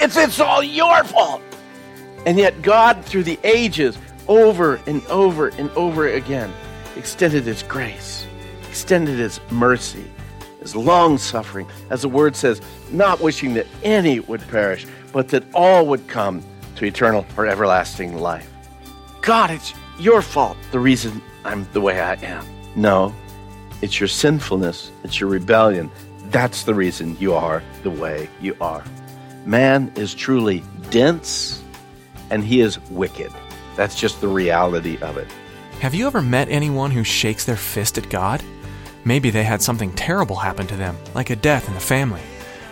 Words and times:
it's, 0.00 0.16
it's 0.16 0.40
all 0.40 0.62
your 0.62 1.04
fault. 1.04 1.42
And 2.26 2.38
yet, 2.38 2.62
God, 2.62 3.04
through 3.04 3.24
the 3.24 3.38
ages, 3.44 3.96
over 4.28 4.76
and 4.86 5.04
over 5.06 5.48
and 5.48 5.70
over 5.70 6.08
again, 6.08 6.52
extended 6.96 7.44
His 7.44 7.62
grace, 7.62 8.26
extended 8.68 9.18
His 9.18 9.40
mercy, 9.50 10.04
His 10.60 10.76
long 10.76 11.18
suffering, 11.18 11.66
as 11.90 12.02
the 12.02 12.08
Word 12.08 12.36
says, 12.36 12.60
not 12.90 13.20
wishing 13.20 13.54
that 13.54 13.66
any 13.82 14.20
would 14.20 14.46
perish, 14.48 14.86
but 15.12 15.28
that 15.28 15.44
all 15.54 15.86
would 15.86 16.06
come 16.08 16.42
to 16.76 16.84
eternal 16.84 17.26
or 17.36 17.46
everlasting 17.46 18.18
life. 18.18 18.48
God, 19.22 19.50
it's 19.50 19.74
your 19.98 20.22
fault, 20.22 20.56
the 20.70 20.80
reason 20.80 21.22
I'm 21.44 21.66
the 21.72 21.80
way 21.80 22.00
I 22.00 22.14
am. 22.14 22.46
No, 22.76 23.14
it's 23.82 23.98
your 23.98 24.08
sinfulness, 24.08 24.90
it's 25.04 25.20
your 25.20 25.28
rebellion. 25.28 25.90
That's 26.30 26.62
the 26.62 26.74
reason 26.74 27.16
you 27.18 27.34
are 27.34 27.62
the 27.82 27.90
way 27.90 28.28
you 28.40 28.56
are. 28.60 28.84
Man 29.44 29.92
is 29.96 30.14
truly 30.14 30.62
dense 30.90 31.62
and 32.30 32.44
he 32.44 32.60
is 32.60 32.78
wicked. 32.90 33.32
That's 33.76 33.98
just 33.98 34.20
the 34.20 34.28
reality 34.28 34.98
of 34.98 35.16
it. 35.16 35.28
Have 35.80 35.94
you 35.94 36.06
ever 36.06 36.20
met 36.20 36.48
anyone 36.48 36.90
who 36.90 37.04
shakes 37.04 37.44
their 37.44 37.56
fist 37.56 37.96
at 37.96 38.10
God? 38.10 38.42
Maybe 39.04 39.30
they 39.30 39.44
had 39.44 39.62
something 39.62 39.92
terrible 39.94 40.36
happen 40.36 40.66
to 40.66 40.76
them, 40.76 40.96
like 41.14 41.30
a 41.30 41.36
death 41.36 41.68
in 41.68 41.74
the 41.74 41.80
family. 41.80 42.20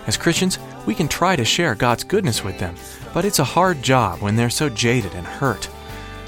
As 0.06 0.19
Christians, 0.19 0.58
we 0.86 0.94
can 0.94 1.08
try 1.08 1.36
to 1.36 1.44
share 1.44 1.75
God's 1.75 2.05
goodness 2.05 2.44
with 2.44 2.58
them, 2.58 2.75
but 3.14 3.25
it's 3.25 3.38
a 3.38 3.44
hard 3.44 3.82
job 3.82 4.20
when 4.20 4.36
they're 4.36 4.50
so 4.50 4.69
jaded 4.69 5.14
and 5.14 5.27
hurt. 5.27 5.69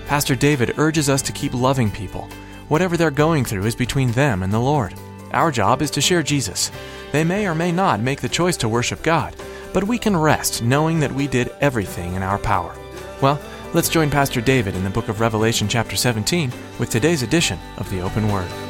Pastor 0.06 0.34
David 0.34 0.78
urges 0.78 1.08
us 1.08 1.22
to 1.22 1.32
keep 1.32 1.52
loving 1.54 1.90
people. 1.90 2.28
Whatever 2.68 2.96
they're 2.96 3.10
going 3.10 3.44
through 3.44 3.66
is 3.66 3.76
between 3.76 4.12
them 4.12 4.42
and 4.42 4.52
the 4.52 4.58
Lord. 4.58 4.94
Our 5.32 5.50
job 5.50 5.82
is 5.82 5.90
to 5.92 6.00
share 6.00 6.22
Jesus. 6.22 6.70
They 7.12 7.24
may 7.24 7.46
or 7.46 7.54
may 7.54 7.72
not 7.72 8.00
make 8.00 8.20
the 8.20 8.28
choice 8.28 8.56
to 8.58 8.68
worship 8.68 9.02
God, 9.02 9.36
but 9.72 9.84
we 9.84 9.98
can 9.98 10.16
rest 10.16 10.62
knowing 10.62 11.00
that 11.00 11.12
we 11.12 11.26
did 11.26 11.52
everything 11.60 12.14
in 12.14 12.22
our 12.22 12.38
power. 12.38 12.74
Well, 13.20 13.40
let's 13.74 13.88
join 13.88 14.10
Pastor 14.10 14.40
David 14.40 14.74
in 14.74 14.84
the 14.84 14.90
book 14.90 15.08
of 15.08 15.20
Revelation, 15.20 15.68
chapter 15.68 15.96
17, 15.96 16.52
with 16.78 16.90
today's 16.90 17.22
edition 17.22 17.58
of 17.76 17.88
the 17.90 18.00
Open 18.00 18.28
Word. 18.28 18.69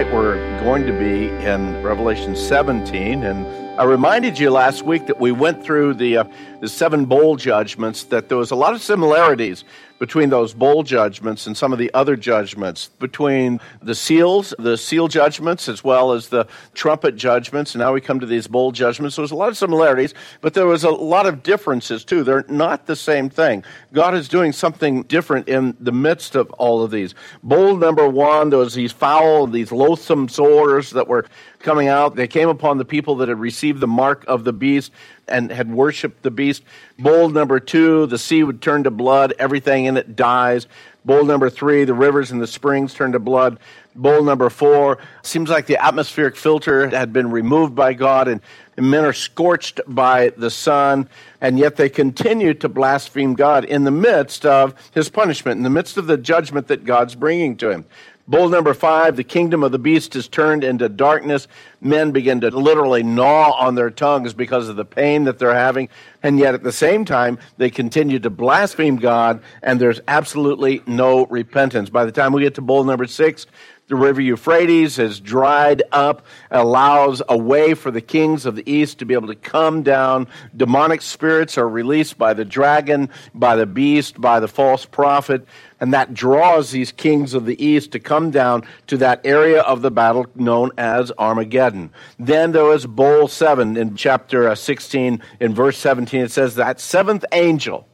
Tonight 0.00 0.14
we're 0.14 0.60
going 0.60 0.86
to 0.86 0.98
be 0.98 1.28
in 1.44 1.82
Revelation 1.82 2.34
17, 2.34 3.22
and 3.22 3.46
I 3.78 3.84
reminded 3.84 4.38
you 4.38 4.48
last 4.48 4.82
week 4.82 5.06
that 5.08 5.20
we 5.20 5.30
went 5.30 5.62
through 5.62 5.92
the, 5.92 6.16
uh, 6.16 6.24
the 6.60 6.70
seven 6.70 7.04
bowl 7.04 7.36
judgments, 7.36 8.04
that 8.04 8.30
there 8.30 8.38
was 8.38 8.50
a 8.50 8.54
lot 8.54 8.72
of 8.72 8.80
similarities 8.80 9.64
between 10.00 10.30
those 10.30 10.54
bowl 10.54 10.82
judgments 10.82 11.46
and 11.46 11.54
some 11.56 11.72
of 11.74 11.78
the 11.78 11.92
other 11.92 12.16
judgments, 12.16 12.88
between 12.98 13.60
the 13.82 13.94
seals, 13.94 14.54
the 14.58 14.76
seal 14.76 15.06
judgments, 15.08 15.68
as 15.68 15.84
well 15.84 16.12
as 16.12 16.28
the 16.28 16.46
trumpet 16.72 17.16
judgments. 17.16 17.74
And 17.74 17.80
now 17.80 17.92
we 17.92 18.00
come 18.00 18.18
to 18.18 18.26
these 18.26 18.46
bowl 18.46 18.72
judgments. 18.72 19.14
So 19.14 19.22
there's 19.22 19.30
a 19.30 19.36
lot 19.36 19.50
of 19.50 19.58
similarities, 19.58 20.14
but 20.40 20.54
there 20.54 20.66
was 20.66 20.84
a 20.84 20.90
lot 20.90 21.26
of 21.26 21.42
differences 21.42 22.02
too. 22.02 22.24
They're 22.24 22.46
not 22.48 22.86
the 22.86 22.96
same 22.96 23.28
thing. 23.28 23.62
God 23.92 24.14
is 24.14 24.26
doing 24.26 24.52
something 24.52 25.02
different 25.02 25.48
in 25.48 25.76
the 25.78 25.92
midst 25.92 26.34
of 26.34 26.50
all 26.52 26.82
of 26.82 26.90
these. 26.90 27.14
Bowl 27.42 27.76
number 27.76 28.08
one, 28.08 28.48
there 28.48 28.58
was 28.58 28.74
these 28.74 28.92
foul, 28.92 29.46
these 29.46 29.70
loathsome 29.70 30.30
sores 30.30 30.90
that 30.90 31.08
were 31.08 31.26
coming 31.60 31.88
out. 31.88 32.16
They 32.16 32.26
came 32.26 32.48
upon 32.48 32.78
the 32.78 32.84
people 32.84 33.16
that 33.16 33.28
had 33.28 33.38
received 33.38 33.80
the 33.80 33.86
mark 33.86 34.24
of 34.26 34.44
the 34.44 34.52
beast 34.52 34.92
and 35.28 35.50
had 35.50 35.70
worshiped 35.70 36.22
the 36.22 36.30
beast. 36.30 36.62
Bowl 36.98 37.28
number 37.28 37.60
two, 37.60 38.06
the 38.06 38.18
sea 38.18 38.42
would 38.42 38.60
turn 38.60 38.84
to 38.84 38.90
blood, 38.90 39.34
everything 39.38 39.84
in 39.84 39.96
it 39.96 40.16
dies. 40.16 40.66
Bowl 41.04 41.24
number 41.24 41.48
three, 41.48 41.84
the 41.84 41.94
rivers 41.94 42.30
and 42.30 42.42
the 42.42 42.46
springs 42.46 42.92
turn 42.92 43.12
to 43.12 43.18
blood. 43.18 43.58
Bowl 43.94 44.22
number 44.22 44.50
four, 44.50 44.98
seems 45.22 45.48
like 45.48 45.66
the 45.66 45.82
atmospheric 45.82 46.36
filter 46.36 46.88
had 46.90 47.12
been 47.12 47.30
removed 47.30 47.74
by 47.74 47.94
God 47.94 48.28
and 48.28 48.40
men 48.80 49.04
are 49.04 49.12
scorched 49.12 49.80
by 49.86 50.30
the 50.36 50.50
sun, 50.50 51.08
and 51.40 51.58
yet 51.58 51.76
they 51.76 51.88
continue 51.88 52.54
to 52.54 52.68
blaspheme 52.68 53.34
God 53.34 53.64
in 53.64 53.84
the 53.84 53.90
midst 53.90 54.46
of 54.46 54.74
his 54.92 55.08
punishment, 55.10 55.58
in 55.58 55.62
the 55.62 55.70
midst 55.70 55.96
of 55.96 56.06
the 56.06 56.16
judgment 56.16 56.68
that 56.68 56.84
God's 56.84 57.14
bringing 57.14 57.56
to 57.58 57.70
him. 57.70 57.84
Bowl 58.30 58.48
number 58.48 58.74
five, 58.74 59.16
the 59.16 59.24
kingdom 59.24 59.64
of 59.64 59.72
the 59.72 59.78
beast 59.80 60.14
is 60.14 60.28
turned 60.28 60.62
into 60.62 60.88
darkness. 60.88 61.48
Men 61.80 62.12
begin 62.12 62.40
to 62.42 62.50
literally 62.50 63.02
gnaw 63.02 63.50
on 63.58 63.74
their 63.74 63.90
tongues 63.90 64.34
because 64.34 64.68
of 64.68 64.76
the 64.76 64.84
pain 64.84 65.24
that 65.24 65.40
they're 65.40 65.52
having. 65.52 65.88
And 66.22 66.38
yet 66.38 66.54
at 66.54 66.62
the 66.62 66.70
same 66.70 67.04
time, 67.04 67.40
they 67.56 67.70
continue 67.70 68.20
to 68.20 68.30
blaspheme 68.30 68.98
God, 68.98 69.42
and 69.64 69.80
there's 69.80 70.00
absolutely 70.06 70.80
no 70.86 71.26
repentance. 71.26 71.90
By 71.90 72.04
the 72.04 72.12
time 72.12 72.32
we 72.32 72.42
get 72.42 72.54
to 72.54 72.62
bowl 72.62 72.84
number 72.84 73.08
six, 73.08 73.48
the 73.90 73.96
river 73.96 74.20
Euphrates 74.20 74.96
has 74.96 75.18
dried 75.18 75.82
up, 75.90 76.24
allows 76.52 77.20
a 77.28 77.36
way 77.36 77.74
for 77.74 77.90
the 77.90 78.00
kings 78.00 78.46
of 78.46 78.54
the 78.54 78.72
east 78.72 79.00
to 79.00 79.04
be 79.04 79.14
able 79.14 79.26
to 79.26 79.34
come 79.34 79.82
down. 79.82 80.28
Demonic 80.56 81.02
spirits 81.02 81.58
are 81.58 81.68
released 81.68 82.16
by 82.16 82.32
the 82.32 82.44
dragon, 82.44 83.10
by 83.34 83.56
the 83.56 83.66
beast, 83.66 84.20
by 84.20 84.38
the 84.38 84.46
false 84.46 84.84
prophet, 84.84 85.44
and 85.80 85.92
that 85.92 86.14
draws 86.14 86.70
these 86.70 86.92
kings 86.92 87.34
of 87.34 87.46
the 87.46 87.62
east 87.62 87.90
to 87.90 87.98
come 87.98 88.30
down 88.30 88.62
to 88.86 88.96
that 88.96 89.20
area 89.26 89.60
of 89.62 89.82
the 89.82 89.90
battle 89.90 90.24
known 90.36 90.70
as 90.78 91.10
Armageddon. 91.18 91.90
Then 92.16 92.52
there 92.52 92.62
was 92.62 92.86
bowl 92.86 93.26
seven 93.26 93.76
in 93.76 93.96
chapter 93.96 94.48
uh, 94.48 94.54
16, 94.54 95.20
in 95.40 95.52
verse 95.52 95.78
17, 95.78 96.20
it 96.20 96.30
says 96.30 96.54
that 96.54 96.78
seventh 96.78 97.24
angel 97.32 97.88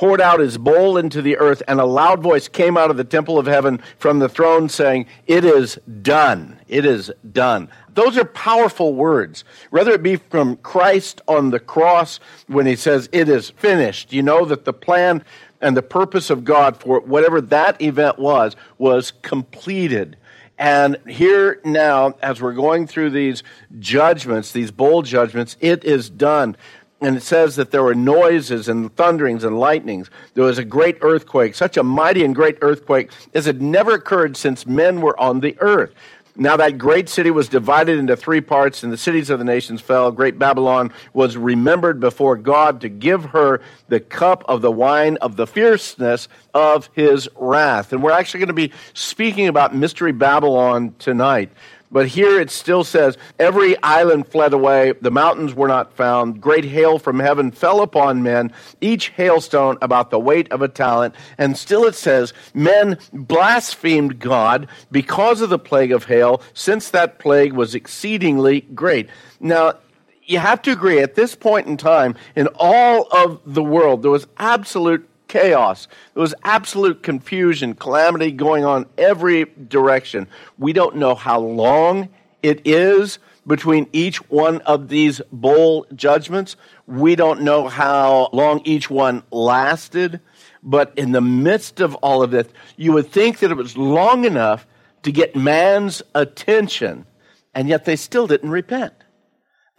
poured 0.00 0.18
out 0.18 0.40
his 0.40 0.56
bowl 0.56 0.96
into 0.96 1.20
the 1.20 1.36
earth, 1.36 1.62
and 1.68 1.78
a 1.78 1.84
loud 1.84 2.22
voice 2.22 2.48
came 2.48 2.78
out 2.78 2.90
of 2.90 2.96
the 2.96 3.04
temple 3.04 3.38
of 3.38 3.44
heaven 3.44 3.78
from 3.98 4.18
the 4.18 4.30
throne 4.30 4.66
saying, 4.66 5.04
It 5.26 5.44
is 5.44 5.78
done. 6.00 6.58
It 6.68 6.86
is 6.86 7.12
done. 7.32 7.68
Those 7.92 8.16
are 8.16 8.24
powerful 8.24 8.94
words. 8.94 9.44
Whether 9.68 9.90
it 9.90 10.02
be 10.02 10.16
from 10.16 10.56
Christ 10.56 11.20
on 11.28 11.50
the 11.50 11.60
cross 11.60 12.18
when 12.46 12.64
he 12.64 12.76
says, 12.76 13.10
It 13.12 13.28
is 13.28 13.50
finished, 13.50 14.10
you 14.10 14.22
know 14.22 14.46
that 14.46 14.64
the 14.64 14.72
plan 14.72 15.22
and 15.60 15.76
the 15.76 15.82
purpose 15.82 16.30
of 16.30 16.44
God 16.44 16.78
for 16.78 17.00
whatever 17.00 17.42
that 17.42 17.82
event 17.82 18.18
was, 18.18 18.56
was 18.78 19.10
completed. 19.10 20.16
And 20.56 20.96
here 21.06 21.60
now, 21.62 22.14
as 22.22 22.40
we're 22.40 22.54
going 22.54 22.86
through 22.86 23.10
these 23.10 23.42
judgments, 23.78 24.52
these 24.52 24.70
bowl 24.70 25.02
judgments, 25.02 25.58
it 25.60 25.84
is 25.84 26.08
done 26.08 26.56
and 27.00 27.16
it 27.16 27.22
says 27.22 27.56
that 27.56 27.70
there 27.70 27.82
were 27.82 27.94
noises 27.94 28.68
and 28.68 28.94
thunderings 28.96 29.44
and 29.44 29.58
lightnings. 29.58 30.10
There 30.34 30.44
was 30.44 30.58
a 30.58 30.64
great 30.64 30.98
earthquake, 31.00 31.54
such 31.54 31.76
a 31.76 31.82
mighty 31.82 32.24
and 32.24 32.34
great 32.34 32.58
earthquake 32.60 33.10
as 33.34 33.46
had 33.46 33.62
never 33.62 33.94
occurred 33.94 34.36
since 34.36 34.66
men 34.66 35.00
were 35.00 35.18
on 35.18 35.40
the 35.40 35.56
earth. 35.60 35.94
Now 36.36 36.56
that 36.56 36.78
great 36.78 37.08
city 37.08 37.30
was 37.30 37.48
divided 37.48 37.98
into 37.98 38.16
three 38.16 38.40
parts, 38.40 38.82
and 38.82 38.92
the 38.92 38.96
cities 38.96 39.30
of 39.30 39.38
the 39.38 39.44
nations 39.44 39.80
fell. 39.80 40.12
Great 40.12 40.38
Babylon 40.38 40.92
was 41.12 41.36
remembered 41.36 42.00
before 42.00 42.36
God 42.36 42.80
to 42.82 42.88
give 42.88 43.24
her 43.26 43.60
the 43.88 44.00
cup 44.00 44.44
of 44.48 44.62
the 44.62 44.70
wine 44.70 45.16
of 45.18 45.36
the 45.36 45.46
fierceness 45.46 46.28
of 46.54 46.88
his 46.94 47.28
wrath. 47.36 47.92
And 47.92 48.02
we're 48.02 48.12
actually 48.12 48.40
going 48.40 48.48
to 48.48 48.54
be 48.54 48.72
speaking 48.94 49.48
about 49.48 49.74
Mystery 49.74 50.12
Babylon 50.12 50.94
tonight. 50.98 51.50
But 51.92 52.08
here 52.08 52.40
it 52.40 52.50
still 52.50 52.84
says, 52.84 53.18
Every 53.38 53.80
island 53.82 54.28
fled 54.28 54.52
away, 54.52 54.92
the 55.00 55.10
mountains 55.10 55.54
were 55.54 55.66
not 55.66 55.92
found. 55.92 56.40
Great 56.40 56.64
hail 56.64 56.98
from 56.98 57.18
heaven 57.18 57.50
fell 57.50 57.82
upon 57.82 58.22
men, 58.22 58.52
each 58.80 59.08
hailstone 59.10 59.76
about 59.82 60.10
the 60.10 60.20
weight 60.20 60.50
of 60.52 60.62
a 60.62 60.68
talent. 60.68 61.14
And 61.36 61.58
still 61.58 61.84
it 61.84 61.96
says, 61.96 62.32
Men 62.54 62.98
blasphemed 63.12 64.20
God 64.20 64.68
because 64.92 65.40
of 65.40 65.50
the 65.50 65.58
plague 65.58 65.92
of 65.92 66.04
hail, 66.04 66.42
since 66.54 66.90
that 66.90 67.18
plague 67.18 67.54
was 67.54 67.74
exceedingly 67.74 68.60
great. 68.60 69.08
Now, 69.40 69.74
you 70.22 70.38
have 70.38 70.62
to 70.62 70.70
agree 70.70 71.00
at 71.00 71.16
this 71.16 71.34
point 71.34 71.66
in 71.66 71.76
time, 71.76 72.14
in 72.36 72.46
all 72.54 73.08
of 73.10 73.40
the 73.44 73.64
world, 73.64 74.02
there 74.02 74.12
was 74.12 74.28
absolute 74.36 75.09
chaos. 75.30 75.86
There 76.14 76.20
was 76.20 76.34
absolute 76.42 77.02
confusion, 77.02 77.74
calamity 77.74 78.32
going 78.32 78.64
on 78.64 78.86
every 78.98 79.44
direction. 79.44 80.26
We 80.58 80.72
don't 80.72 80.96
know 80.96 81.14
how 81.14 81.38
long 81.40 82.08
it 82.42 82.66
is 82.66 83.20
between 83.46 83.88
each 83.92 84.16
one 84.28 84.60
of 84.62 84.88
these 84.88 85.20
bowl 85.30 85.86
judgments. 85.94 86.56
We 86.86 87.14
don't 87.14 87.42
know 87.42 87.68
how 87.68 88.28
long 88.32 88.60
each 88.64 88.90
one 88.90 89.22
lasted. 89.30 90.20
But 90.64 90.92
in 90.96 91.12
the 91.12 91.20
midst 91.20 91.80
of 91.80 91.94
all 91.96 92.22
of 92.22 92.32
this, 92.32 92.48
you 92.76 92.92
would 92.92 93.10
think 93.10 93.38
that 93.38 93.52
it 93.52 93.56
was 93.56 93.76
long 93.76 94.24
enough 94.24 94.66
to 95.04 95.12
get 95.12 95.36
man's 95.36 96.02
attention, 96.14 97.06
and 97.54 97.68
yet 97.68 97.84
they 97.84 97.96
still 97.96 98.26
didn't 98.26 98.50
repent. 98.50 98.92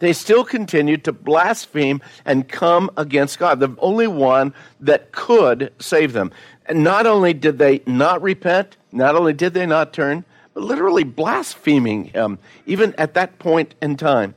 They 0.02 0.12
still 0.12 0.42
continued 0.44 1.04
to 1.04 1.12
blaspheme 1.12 2.02
and 2.24 2.48
come 2.48 2.90
against 2.96 3.38
God, 3.38 3.60
the 3.60 3.72
only 3.78 4.08
one 4.08 4.52
that 4.80 5.12
could 5.12 5.72
save 5.78 6.12
them. 6.12 6.32
And 6.66 6.82
not 6.82 7.06
only 7.06 7.32
did 7.32 7.58
they 7.58 7.82
not 7.86 8.20
repent, 8.20 8.76
not 8.90 9.14
only 9.14 9.32
did 9.32 9.54
they 9.54 9.64
not 9.64 9.92
turn, 9.92 10.24
but 10.54 10.64
literally 10.64 11.04
blaspheming 11.04 12.06
him, 12.06 12.40
even 12.66 12.96
at 12.98 13.14
that 13.14 13.38
point 13.38 13.76
in 13.80 13.96
time. 13.96 14.34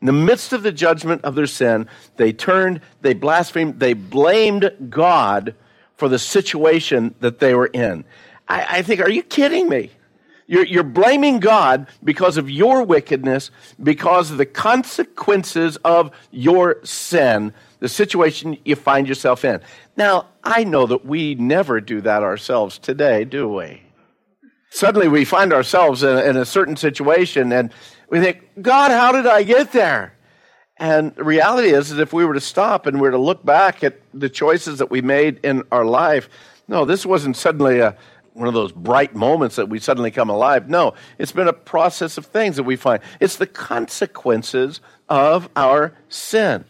In 0.00 0.08
the 0.08 0.12
midst 0.12 0.52
of 0.52 0.64
the 0.64 0.72
judgment 0.72 1.22
of 1.22 1.36
their 1.36 1.46
sin, 1.46 1.88
they 2.16 2.32
turned, 2.32 2.80
they 3.02 3.14
blasphemed, 3.14 3.78
they 3.78 3.92
blamed 3.92 4.72
God 4.90 5.54
for 5.96 6.08
the 6.08 6.18
situation 6.18 7.14
that 7.20 7.38
they 7.38 7.54
were 7.54 7.68
in. 7.68 8.04
I, 8.48 8.78
I 8.78 8.82
think, 8.82 9.00
are 9.00 9.08
you 9.08 9.22
kidding 9.22 9.68
me? 9.68 9.92
You're, 10.46 10.66
you're, 10.66 10.82
blaming 10.82 11.40
God 11.40 11.86
because 12.02 12.36
of 12.36 12.50
your 12.50 12.84
wickedness, 12.84 13.50
because 13.82 14.30
of 14.30 14.36
the 14.36 14.46
consequences 14.46 15.76
of 15.78 16.10
your 16.30 16.84
sin, 16.84 17.54
the 17.80 17.88
situation 17.88 18.58
you 18.64 18.76
find 18.76 19.08
yourself 19.08 19.44
in. 19.44 19.60
Now, 19.96 20.26
I 20.42 20.64
know 20.64 20.86
that 20.86 21.06
we 21.06 21.34
never 21.34 21.80
do 21.80 22.02
that 22.02 22.22
ourselves 22.22 22.78
today, 22.78 23.24
do 23.24 23.48
we? 23.48 23.82
Suddenly 24.70 25.08
we 25.08 25.24
find 25.24 25.52
ourselves 25.52 26.02
in, 26.02 26.18
in 26.18 26.36
a 26.36 26.44
certain 26.44 26.76
situation 26.76 27.52
and 27.52 27.72
we 28.10 28.20
think, 28.20 28.46
God, 28.60 28.90
how 28.90 29.12
did 29.12 29.26
I 29.26 29.44
get 29.44 29.72
there? 29.72 30.14
And 30.76 31.14
the 31.14 31.24
reality 31.24 31.68
is 31.68 31.90
that 31.90 32.02
if 32.02 32.12
we 32.12 32.24
were 32.24 32.34
to 32.34 32.40
stop 32.40 32.86
and 32.86 32.96
we 32.96 33.02
were 33.02 33.12
to 33.12 33.18
look 33.18 33.44
back 33.44 33.84
at 33.84 34.00
the 34.12 34.28
choices 34.28 34.78
that 34.78 34.90
we 34.90 35.00
made 35.00 35.40
in 35.44 35.62
our 35.70 35.84
life, 35.84 36.28
no, 36.66 36.84
this 36.84 37.06
wasn't 37.06 37.36
suddenly 37.36 37.78
a, 37.78 37.96
one 38.34 38.48
of 38.48 38.54
those 38.54 38.72
bright 38.72 39.14
moments 39.14 39.56
that 39.56 39.68
we 39.68 39.78
suddenly 39.78 40.10
come 40.10 40.28
alive. 40.28 40.68
No, 40.68 40.94
it's 41.18 41.32
been 41.32 41.48
a 41.48 41.52
process 41.52 42.18
of 42.18 42.26
things 42.26 42.56
that 42.56 42.64
we 42.64 42.76
find. 42.76 43.00
It's 43.20 43.36
the 43.36 43.46
consequences 43.46 44.80
of 45.08 45.48
our 45.56 45.94
sin. 46.08 46.64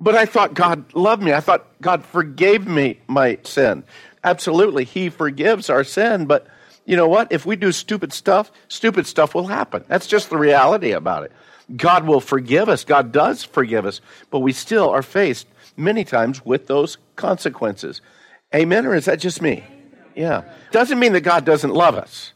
But 0.00 0.14
I 0.14 0.26
thought 0.26 0.54
God 0.54 0.92
loved 0.94 1.22
me. 1.22 1.32
I 1.32 1.40
thought 1.40 1.66
God 1.80 2.04
forgave 2.04 2.66
me 2.66 2.98
my 3.06 3.38
sin. 3.44 3.84
Absolutely, 4.24 4.84
He 4.84 5.08
forgives 5.10 5.70
our 5.70 5.84
sin, 5.84 6.26
but 6.26 6.46
you 6.86 6.96
know 6.96 7.08
what? 7.08 7.30
If 7.30 7.44
we 7.44 7.56
do 7.56 7.72
stupid 7.72 8.12
stuff, 8.12 8.50
stupid 8.68 9.06
stuff 9.06 9.34
will 9.34 9.46
happen. 9.46 9.84
That's 9.88 10.06
just 10.06 10.30
the 10.30 10.38
reality 10.38 10.92
about 10.92 11.24
it. 11.24 11.32
God 11.76 12.06
will 12.06 12.20
forgive 12.20 12.68
us. 12.68 12.84
God 12.84 13.12
does 13.12 13.42
forgive 13.42 13.84
us, 13.86 14.00
but 14.30 14.40
we 14.40 14.52
still 14.52 14.88
are 14.88 15.02
faced 15.02 15.46
many 15.76 16.04
times 16.04 16.44
with 16.44 16.68
those 16.68 16.96
consequences. 17.16 18.00
Amen? 18.54 18.86
Or 18.86 18.94
is 18.94 19.06
that 19.06 19.18
just 19.18 19.42
me? 19.42 19.64
Yeah. 20.16 20.42
Doesn't 20.72 20.98
mean 20.98 21.12
that 21.12 21.20
God 21.20 21.44
doesn't 21.44 21.72
love 21.72 21.94
us. 21.94 22.32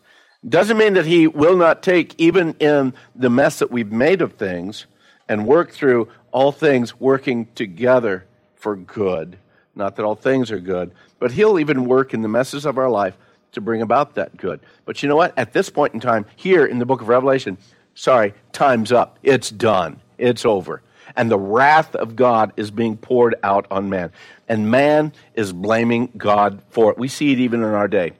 Doesn't 0.48 0.78
mean 0.78 0.94
that 0.94 1.06
He 1.06 1.26
will 1.26 1.56
not 1.56 1.82
take, 1.82 2.14
even 2.18 2.54
in 2.60 2.94
the 3.16 3.30
mess 3.30 3.58
that 3.58 3.70
we've 3.70 3.90
made 3.90 4.22
of 4.22 4.34
things, 4.34 4.86
and 5.28 5.46
work 5.46 5.72
through 5.72 6.08
all 6.30 6.52
things 6.52 6.98
working 7.00 7.48
together 7.54 8.26
for 8.54 8.76
good. 8.76 9.38
Not 9.74 9.96
that 9.96 10.04
all 10.04 10.14
things 10.14 10.50
are 10.50 10.60
good, 10.60 10.92
but 11.18 11.32
He'll 11.32 11.58
even 11.58 11.86
work 11.86 12.14
in 12.14 12.22
the 12.22 12.28
messes 12.28 12.64
of 12.66 12.78
our 12.78 12.90
life 12.90 13.16
to 13.52 13.60
bring 13.60 13.82
about 13.82 14.14
that 14.14 14.36
good. 14.36 14.60
But 14.84 15.02
you 15.02 15.08
know 15.08 15.16
what? 15.16 15.36
At 15.36 15.52
this 15.52 15.70
point 15.70 15.94
in 15.94 16.00
time, 16.00 16.26
here 16.36 16.64
in 16.64 16.78
the 16.78 16.86
book 16.86 17.00
of 17.00 17.08
Revelation, 17.08 17.58
sorry, 17.94 18.34
time's 18.52 18.92
up. 18.92 19.18
It's 19.22 19.50
done. 19.50 20.00
It's 20.18 20.44
over. 20.44 20.82
And 21.16 21.30
the 21.30 21.38
wrath 21.38 21.94
of 21.96 22.14
God 22.14 22.52
is 22.56 22.70
being 22.70 22.96
poured 22.96 23.34
out 23.42 23.66
on 23.70 23.90
man. 23.90 24.12
And 24.50 24.68
man 24.68 25.12
is 25.34 25.52
blaming 25.52 26.10
God 26.16 26.60
for 26.70 26.90
it. 26.90 26.98
We 26.98 27.06
see 27.06 27.30
it 27.30 27.38
even 27.38 27.62
in 27.62 27.68
our 27.68 27.86
day. 27.86 28.14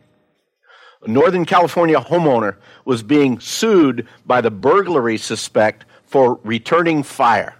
A 1.02 1.10
Northern 1.10 1.44
California 1.44 1.98
homeowner 1.98 2.54
was 2.84 3.02
being 3.02 3.40
sued 3.40 4.06
by 4.24 4.40
the 4.40 4.50
burglary 4.50 5.18
suspect 5.18 5.84
for 6.04 6.38
returning 6.44 7.02
fire. 7.02 7.56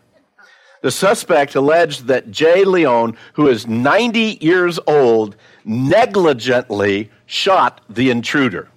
The 0.83 0.93
suspect 0.93 1.57
alleged 1.57 2.07
that 2.07 2.31
Jay 2.31 2.65
Leon, 2.65 3.17
who 3.33 3.49
is 3.49 3.67
90 3.67 4.39
years 4.41 4.79
old, 4.87 5.35
negligently 5.65 7.11
shot 7.27 7.81
the 7.91 8.09
intruder. 8.09 8.69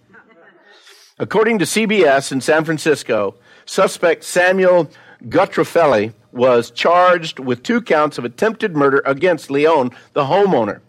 According 1.19 1.59
to 1.59 1.65
CBS 1.65 2.31
in 2.31 2.41
San 2.41 2.65
Francisco, 2.65 3.35
suspect 3.65 4.23
Samuel 4.23 4.89
Gutrofelli 5.25 6.13
was 6.33 6.71
charged 6.71 7.39
with 7.39 7.63
two 7.63 7.81
counts 7.81 8.17
of 8.17 8.25
attempted 8.25 8.75
murder 8.75 9.01
against 9.05 9.51
Leon, 9.51 9.91
the 10.13 10.25
homeowner, 10.25 10.81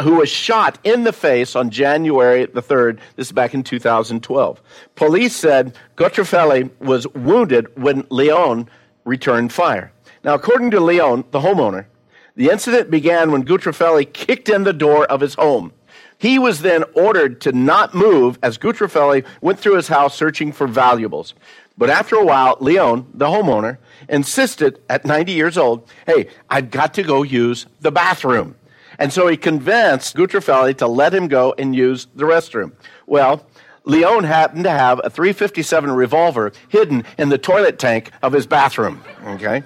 who 0.00 0.16
was 0.16 0.28
shot 0.28 0.78
in 0.84 1.04
the 1.04 1.12
face 1.12 1.54
on 1.54 1.70
January 1.70 2.46
the 2.46 2.62
3rd. 2.62 2.98
This 3.16 3.28
is 3.28 3.32
back 3.32 3.54
in 3.54 3.62
2012. 3.62 4.60
Police 4.96 5.36
said 5.36 5.78
Gutrofelli 5.96 6.70
was 6.80 7.06
wounded 7.08 7.66
when 7.80 8.06
Leon 8.10 8.68
returned 9.04 9.52
fire. 9.52 9.92
Now, 10.24 10.34
according 10.34 10.70
to 10.72 10.80
Leon, 10.80 11.24
the 11.30 11.40
homeowner, 11.40 11.86
the 12.34 12.48
incident 12.48 12.90
began 12.90 13.30
when 13.30 13.44
Gutrofelli 13.44 14.10
kicked 14.12 14.48
in 14.48 14.64
the 14.64 14.72
door 14.72 15.04
of 15.06 15.20
his 15.20 15.34
home. 15.34 15.72
He 16.22 16.38
was 16.38 16.60
then 16.60 16.84
ordered 16.94 17.40
to 17.40 17.50
not 17.50 17.96
move 17.96 18.38
as 18.44 18.56
Gutrofelli 18.56 19.26
went 19.40 19.58
through 19.58 19.74
his 19.74 19.88
house 19.88 20.16
searching 20.16 20.52
for 20.52 20.68
valuables. 20.68 21.34
But 21.76 21.90
after 21.90 22.14
a 22.14 22.24
while, 22.24 22.56
Leon, 22.60 23.10
the 23.12 23.24
homeowner, 23.24 23.78
insisted 24.08 24.80
at 24.88 25.04
90 25.04 25.32
years 25.32 25.58
old, 25.58 25.90
hey, 26.06 26.28
I've 26.48 26.70
got 26.70 26.94
to 26.94 27.02
go 27.02 27.24
use 27.24 27.66
the 27.80 27.90
bathroom. 27.90 28.54
And 29.00 29.12
so 29.12 29.26
he 29.26 29.36
convinced 29.36 30.14
Gutrofelli 30.14 30.76
to 30.78 30.86
let 30.86 31.12
him 31.12 31.26
go 31.26 31.56
and 31.58 31.74
use 31.74 32.06
the 32.14 32.22
restroom. 32.22 32.70
Well, 33.04 33.44
Leon 33.82 34.22
happened 34.22 34.62
to 34.62 34.70
have 34.70 35.00
a 35.02 35.10
357 35.10 35.90
revolver 35.90 36.52
hidden 36.68 37.04
in 37.18 37.30
the 37.30 37.38
toilet 37.38 37.80
tank 37.80 38.12
of 38.22 38.32
his 38.32 38.46
bathroom. 38.46 39.02
Okay? 39.26 39.64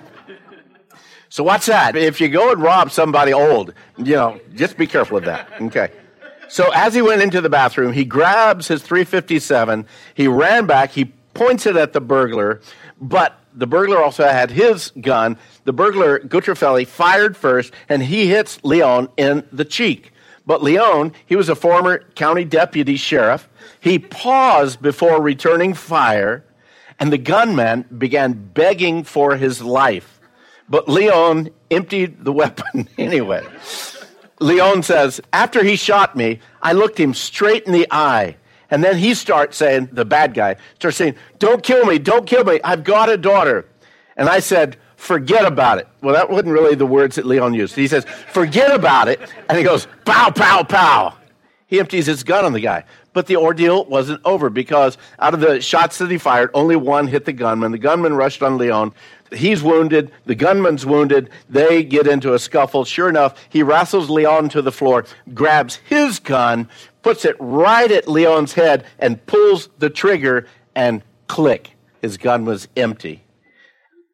So 1.28 1.44
what's 1.44 1.66
that? 1.66 1.96
If 1.96 2.18
you 2.18 2.30
go 2.30 2.50
and 2.50 2.62
rob 2.62 2.90
somebody 2.90 3.34
old, 3.34 3.74
you 3.98 4.14
know, 4.14 4.40
just 4.54 4.78
be 4.78 4.86
careful 4.86 5.18
of 5.18 5.26
that. 5.26 5.50
Okay. 5.60 5.90
So 6.48 6.70
as 6.74 6.94
he 6.94 7.02
went 7.02 7.22
into 7.22 7.40
the 7.40 7.48
bathroom, 7.48 7.92
he 7.92 8.04
grabs 8.04 8.68
his 8.68 8.82
357, 8.82 9.86
he 10.14 10.28
ran 10.28 10.66
back, 10.66 10.92
he 10.92 11.06
points 11.34 11.66
it 11.66 11.76
at 11.76 11.92
the 11.92 12.00
burglar, 12.00 12.60
but 13.00 13.38
the 13.52 13.66
burglar 13.66 14.02
also 14.02 14.24
had 14.24 14.50
his 14.50 14.92
gun. 15.00 15.38
The 15.64 15.72
burglar, 15.72 16.20
Gutrofelli, 16.20 16.86
fired 16.86 17.36
first, 17.36 17.72
and 17.88 18.02
he 18.02 18.28
hits 18.28 18.62
Leon 18.62 19.08
in 19.16 19.46
the 19.50 19.64
cheek. 19.64 20.12
But 20.46 20.62
Leon, 20.62 21.12
he 21.24 21.34
was 21.34 21.48
a 21.48 21.56
former 21.56 21.98
county 22.14 22.44
deputy 22.44 22.96
sheriff. 22.96 23.48
He 23.80 23.98
paused 23.98 24.80
before 24.80 25.20
returning 25.20 25.74
fire, 25.74 26.44
and 27.00 27.12
the 27.12 27.18
gunman 27.18 27.86
began 27.96 28.32
begging 28.32 29.02
for 29.02 29.36
his 29.36 29.60
life. 29.62 30.20
But 30.68 30.88
Leon 30.88 31.50
emptied 31.70 32.24
the 32.24 32.32
weapon 32.40 32.88
anyway. 32.98 33.44
Leon 34.40 34.82
says, 34.82 35.20
After 35.32 35.62
he 35.62 35.76
shot 35.76 36.16
me, 36.16 36.40
I 36.62 36.72
looked 36.72 36.98
him 36.98 37.14
straight 37.14 37.64
in 37.64 37.72
the 37.72 37.86
eye. 37.90 38.36
And 38.70 38.82
then 38.82 38.96
he 38.96 39.14
starts 39.14 39.56
saying, 39.56 39.90
the 39.92 40.04
bad 40.04 40.34
guy 40.34 40.56
starts 40.74 40.96
saying, 40.96 41.14
Don't 41.38 41.62
kill 41.62 41.84
me, 41.86 41.98
don't 41.98 42.26
kill 42.26 42.44
me. 42.44 42.60
I've 42.64 42.84
got 42.84 43.08
a 43.08 43.16
daughter. 43.16 43.66
And 44.16 44.28
I 44.28 44.40
said, 44.40 44.76
Forget 44.96 45.44
about 45.44 45.78
it. 45.78 45.86
Well, 46.02 46.14
that 46.14 46.30
wasn't 46.30 46.52
really 46.52 46.74
the 46.74 46.86
words 46.86 47.16
that 47.16 47.26
Leon 47.26 47.54
used. 47.54 47.74
He 47.74 47.86
says, 47.86 48.04
Forget 48.32 48.74
about 48.74 49.08
it. 49.08 49.20
And 49.48 49.58
he 49.58 49.64
goes, 49.64 49.86
Pow, 50.04 50.30
pow, 50.30 50.62
pow. 50.64 51.16
He 51.66 51.80
empties 51.80 52.06
his 52.06 52.22
gun 52.22 52.44
on 52.44 52.52
the 52.52 52.60
guy. 52.60 52.84
But 53.12 53.26
the 53.26 53.36
ordeal 53.36 53.86
wasn't 53.86 54.20
over 54.24 54.50
because 54.50 54.98
out 55.18 55.34
of 55.34 55.40
the 55.40 55.60
shots 55.60 55.98
that 55.98 56.10
he 56.10 56.18
fired, 56.18 56.50
only 56.54 56.76
one 56.76 57.06
hit 57.06 57.24
the 57.24 57.32
gunman. 57.32 57.72
The 57.72 57.78
gunman 57.78 58.14
rushed 58.14 58.42
on 58.42 58.58
Leon. 58.58 58.92
He's 59.32 59.62
wounded. 59.62 60.12
The 60.24 60.34
gunman's 60.34 60.86
wounded. 60.86 61.30
They 61.48 61.82
get 61.82 62.06
into 62.06 62.34
a 62.34 62.38
scuffle. 62.38 62.84
Sure 62.84 63.08
enough, 63.08 63.36
he 63.48 63.62
wrestles 63.62 64.10
Leon 64.10 64.48
to 64.50 64.62
the 64.62 64.72
floor, 64.72 65.04
grabs 65.34 65.76
his 65.76 66.18
gun, 66.18 66.68
puts 67.02 67.24
it 67.24 67.36
right 67.38 67.90
at 67.90 68.08
Leon's 68.08 68.52
head, 68.52 68.84
and 68.98 69.24
pulls 69.26 69.68
the 69.78 69.90
trigger, 69.90 70.46
and 70.74 71.02
click, 71.26 71.70
his 72.02 72.16
gun 72.16 72.44
was 72.44 72.68
empty. 72.76 73.22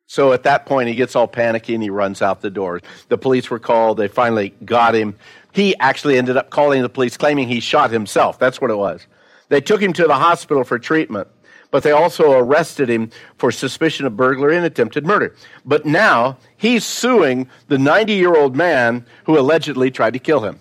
So 0.07 0.33
at 0.33 0.43
that 0.43 0.67
point, 0.67 0.89
he 0.89 0.95
gets 0.95 1.17
all 1.17 1.27
panicky 1.27 1.73
and 1.73 1.83
he 1.83 1.89
runs 1.89 2.21
out 2.21 2.43
the 2.43 2.51
door. 2.51 2.83
The 3.09 3.17
police 3.17 3.49
were 3.49 3.59
called. 3.59 3.97
They 3.97 4.09
finally 4.09 4.55
got 4.63 4.95
him. 4.95 5.17
He 5.53 5.75
actually 5.79 6.19
ended 6.19 6.37
up 6.37 6.51
calling 6.51 6.83
the 6.83 6.91
police, 6.91 7.17
claiming 7.17 7.49
he 7.49 7.61
shot 7.61 7.91
himself. 7.91 8.39
That's 8.39 8.61
what 8.61 8.71
it 8.71 8.77
was. 8.77 9.07
They 9.49 9.63
took 9.63 9.81
him 9.81 9.95
to 9.95 10.07
the 10.07 10.15
hospital 10.15 10.65
for 10.65 10.79
treatment. 10.79 11.29
But 11.73 11.83
they 11.83 11.91
also 11.91 12.33
arrested 12.33 12.89
him 12.89 13.11
for 13.37 13.51
suspicion 13.51 14.07
of 14.07 14.17
burglary 14.17 14.57
and 14.57 14.65
attempted 14.65 15.05
murder. 15.05 15.35
But 15.65 15.85
now 15.85 16.39
he's 16.57 16.85
suing 16.85 17.49
the 17.67 17.79
90 17.79 18.13
year 18.13 18.37
old 18.37 18.55
man 18.55 19.07
who 19.25 19.37
allegedly 19.37 19.91
tried 19.91 20.13
to 20.13 20.21
kill 20.21 20.41
him. 20.45 20.61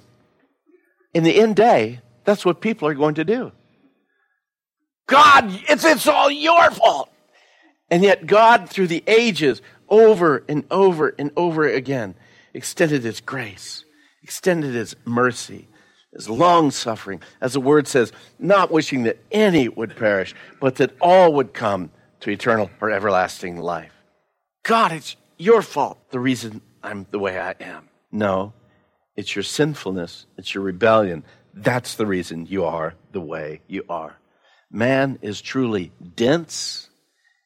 In 1.14 1.24
the 1.24 1.40
end 1.40 1.58
day, 1.58 2.00
that's 2.24 2.46
what 2.46 2.62
people 2.62 2.88
are 2.88 2.96
going 2.96 3.16
to 3.16 3.26
do. 3.26 3.52
God, 5.08 5.46
it's, 5.68 5.84
it's 5.84 6.08
all 6.08 6.32
your 6.32 6.72
fault. 6.72 7.12
And 7.90 8.02
yet, 8.02 8.26
God, 8.26 8.70
through 8.70 8.88
the 8.88 9.04
ages, 9.06 9.62
over 9.90 10.46
and 10.48 10.64
over 10.72 11.14
and 11.20 11.32
over 11.36 11.68
again, 11.68 12.16
extended 12.54 13.04
His 13.04 13.20
grace, 13.20 13.84
extended 14.24 14.74
His 14.74 14.96
mercy, 15.04 15.68
His 16.14 16.30
long 16.30 16.72
suffering, 16.72 17.22
as 17.40 17.54
the 17.54 17.62
word 17.62 17.88
says, 17.88 18.12
not 18.38 18.72
wishing 18.72 19.04
that 19.04 19.20
any 19.32 19.70
would 19.70 19.96
perish, 19.96 20.36
but 20.60 20.76
that 20.76 20.92
all 21.00 21.34
would 21.34 21.54
come 21.54 21.90
to 22.22 22.30
eternal 22.30 22.70
or 22.82 22.92
everlasting 22.92 23.58
life. 23.58 23.94
God, 24.64 24.92
it's 24.92 25.16
your 25.38 25.62
fault, 25.62 25.98
the 26.12 26.20
reason 26.20 26.62
I'm 26.84 27.08
the 27.12 27.20
way 27.20 27.40
I 27.40 27.56
am. 27.60 27.88
No, 28.12 28.54
it's 29.16 29.36
your 29.36 29.44
sinfulness, 29.44 30.26
it's 30.38 30.54
your 30.54 30.64
rebellion. 30.64 31.24
That's 31.54 31.96
the 31.96 32.06
reason 32.06 32.46
you 32.46 32.66
are 32.66 32.96
the 33.12 33.22
way 33.22 33.62
you 33.68 33.84
are. 33.90 34.18
Man 34.70 35.20
is 35.22 35.42
truly 35.42 35.92
dense 36.16 36.90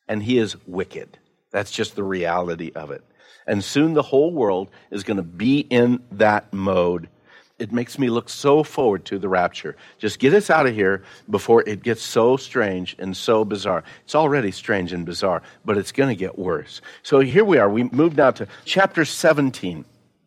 and 0.07 0.21
he 0.21 0.37
is 0.37 0.55
wicked. 0.67 1.17
That's 1.51 1.71
just 1.71 1.95
the 1.95 2.03
reality 2.03 2.71
of 2.75 2.91
it. 2.91 3.03
And 3.47 3.63
soon 3.63 3.93
the 3.93 4.03
whole 4.03 4.33
world 4.33 4.69
is 4.91 5.03
going 5.03 5.17
to 5.17 5.23
be 5.23 5.59
in 5.59 6.03
that 6.11 6.51
mode. 6.53 7.09
It 7.57 7.71
makes 7.71 7.97
me 7.97 8.09
look 8.09 8.27
so 8.27 8.63
forward 8.63 9.05
to 9.05 9.17
the 9.17 9.29
rapture. 9.29 9.77
Just 9.97 10.19
get 10.19 10.33
us 10.33 10.49
out 10.49 10.67
of 10.67 10.75
here 10.75 11.03
before 11.29 11.63
it 11.67 11.83
gets 11.83 12.03
so 12.03 12.35
strange 12.35 12.97
and 12.99 13.15
so 13.15 13.45
bizarre. 13.45 13.83
It's 14.03 14.13
already 14.15 14.51
strange 14.51 14.91
and 14.91 15.05
bizarre, 15.05 15.41
but 15.63 15.77
it's 15.77 15.93
going 15.93 16.09
to 16.09 16.19
get 16.19 16.37
worse. 16.37 16.81
So 17.01 17.21
here 17.21 17.45
we 17.45 17.57
are. 17.57 17.69
We 17.69 17.83
move 17.83 18.17
now 18.17 18.31
to 18.31 18.47
chapter 18.65 19.05
17. 19.05 19.85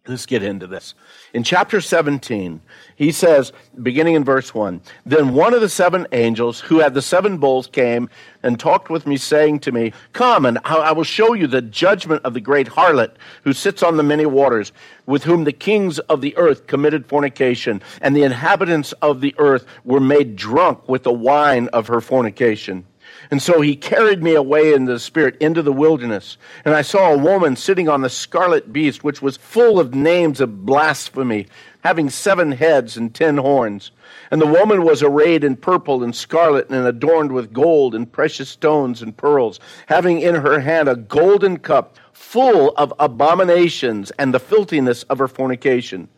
Let's 0.08 0.24
get 0.24 0.42
into 0.42 0.66
this. 0.66 0.94
In 1.34 1.44
chapter 1.44 1.82
17, 1.82 2.62
he 2.96 3.12
says, 3.12 3.52
beginning 3.82 4.14
in 4.14 4.24
verse 4.24 4.54
1, 4.54 4.80
Then 5.04 5.34
one 5.34 5.52
of 5.52 5.60
the 5.60 5.68
seven 5.68 6.06
angels 6.12 6.60
who 6.60 6.78
had 6.78 6.94
the 6.94 7.02
seven 7.02 7.36
bowls 7.36 7.66
came 7.66 8.08
and 8.42 8.58
talked 8.58 8.88
with 8.88 9.06
me, 9.06 9.18
saying 9.18 9.60
to 9.60 9.72
me, 9.72 9.92
Come, 10.14 10.46
and 10.46 10.58
I 10.64 10.92
will 10.92 11.04
show 11.04 11.34
you 11.34 11.46
the 11.46 11.60
judgment 11.60 12.24
of 12.24 12.32
the 12.32 12.40
great 12.40 12.68
harlot 12.68 13.16
who 13.44 13.52
sits 13.52 13.82
on 13.82 13.98
the 13.98 14.02
many 14.02 14.24
waters, 14.24 14.72
with 15.04 15.24
whom 15.24 15.44
the 15.44 15.52
kings 15.52 15.98
of 15.98 16.22
the 16.22 16.34
earth 16.38 16.66
committed 16.66 17.04
fornication, 17.04 17.82
and 18.00 18.16
the 18.16 18.22
inhabitants 18.22 18.92
of 19.02 19.20
the 19.20 19.34
earth 19.36 19.66
were 19.84 20.00
made 20.00 20.36
drunk 20.36 20.88
with 20.88 21.02
the 21.02 21.12
wine 21.12 21.68
of 21.74 21.86
her 21.86 22.00
fornication. 22.00 22.86
And 23.30 23.42
so 23.42 23.60
he 23.60 23.76
carried 23.76 24.22
me 24.22 24.34
away 24.34 24.72
in 24.72 24.86
the 24.86 24.98
spirit 24.98 25.36
into 25.40 25.62
the 25.62 25.72
wilderness. 25.72 26.38
And 26.64 26.74
I 26.74 26.82
saw 26.82 27.12
a 27.12 27.18
woman 27.18 27.56
sitting 27.56 27.88
on 27.88 28.00
the 28.00 28.08
scarlet 28.08 28.72
beast, 28.72 29.04
which 29.04 29.20
was 29.20 29.36
full 29.36 29.78
of 29.78 29.94
names 29.94 30.40
of 30.40 30.64
blasphemy, 30.64 31.46
having 31.84 32.10
seven 32.10 32.52
heads 32.52 32.96
and 32.96 33.14
ten 33.14 33.36
horns. 33.36 33.90
And 34.30 34.40
the 34.40 34.46
woman 34.46 34.82
was 34.82 35.02
arrayed 35.02 35.44
in 35.44 35.56
purple 35.56 36.02
and 36.02 36.14
scarlet 36.14 36.70
and 36.70 36.86
adorned 36.86 37.32
with 37.32 37.52
gold 37.52 37.94
and 37.94 38.10
precious 38.10 38.48
stones 38.48 39.02
and 39.02 39.16
pearls, 39.16 39.60
having 39.86 40.20
in 40.20 40.34
her 40.34 40.60
hand 40.60 40.88
a 40.88 40.96
golden 40.96 41.58
cup 41.58 41.96
full 42.12 42.70
of 42.76 42.92
abominations 42.98 44.10
and 44.18 44.32
the 44.34 44.40
filthiness 44.40 45.02
of 45.04 45.18
her 45.18 45.28
fornication 45.28 46.08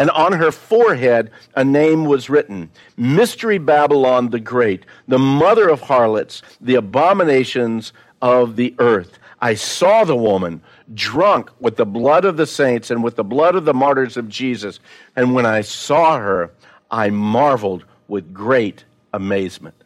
and 0.00 0.08
on 0.12 0.32
her 0.32 0.50
forehead 0.50 1.30
a 1.54 1.62
name 1.62 2.06
was 2.06 2.30
written 2.30 2.70
Mystery 2.96 3.58
Babylon 3.58 4.30
the 4.30 4.40
Great, 4.40 4.86
the 5.06 5.18
mother 5.18 5.68
of 5.68 5.82
harlots, 5.82 6.40
the 6.58 6.76
abominations 6.76 7.92
of 8.22 8.56
the 8.56 8.74
earth. 8.78 9.18
I 9.42 9.52
saw 9.52 10.04
the 10.04 10.16
woman 10.16 10.62
drunk 10.94 11.50
with 11.60 11.76
the 11.76 11.84
blood 11.84 12.24
of 12.24 12.38
the 12.38 12.46
saints 12.46 12.90
and 12.90 13.04
with 13.04 13.16
the 13.16 13.24
blood 13.24 13.54
of 13.54 13.66
the 13.66 13.74
martyrs 13.74 14.16
of 14.16 14.30
Jesus. 14.30 14.80
And 15.16 15.34
when 15.34 15.44
I 15.44 15.60
saw 15.60 16.18
her, 16.18 16.50
I 16.90 17.10
marveled 17.10 17.84
with 18.08 18.32
great 18.32 18.84
amazement. 19.12 19.84